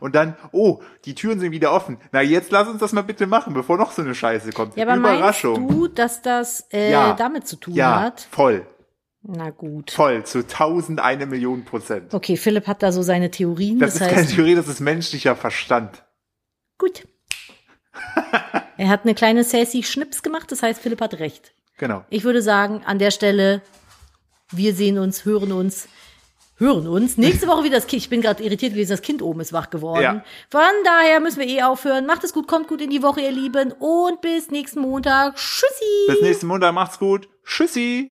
[0.01, 1.99] Und dann, oh, die Türen sind wieder offen.
[2.13, 4.77] Na, jetzt lass uns das mal bitte machen, bevor noch so eine Scheiße kommt.
[4.77, 5.69] Ja, aber meinst Überraschung.
[5.69, 7.13] du, dass das äh, Ja.
[7.15, 8.29] damit zu tun ja, hat?
[8.31, 8.67] voll,
[9.23, 9.91] Na gut.
[9.91, 12.15] voll, zu tausend eine Million Prozent.
[12.15, 13.79] Okay, Philipp hat da so seine Theorien.
[13.79, 16.05] Das, Das, ist keine heißt, Theorie, das ist menschlicher Verstand.
[16.79, 17.07] gut.
[18.77, 21.53] er hat eine kleine sassy Schnips gemacht, das heißt, Philipp hat recht.
[21.79, 22.05] Genau.
[22.11, 23.63] Ich würde sagen, an der Stelle,
[24.51, 25.89] wir sehen uns, hören uns,
[26.61, 27.17] hören uns.
[27.17, 28.03] Nächste Woche wieder das Kind.
[28.03, 30.03] Ich bin gerade irritiert gewesen, das Kind oben ist wach geworden.
[30.03, 30.25] Ja.
[30.49, 32.07] Von daher müssen wir eh aufhören.
[32.07, 33.73] Macht es gut, kommt gut in die Woche, ihr Lieben.
[33.73, 35.35] Und bis nächsten Montag.
[35.35, 36.07] Tschüssi.
[36.07, 37.29] Bis nächsten Montag, macht's gut.
[37.45, 38.09] Tschüssi.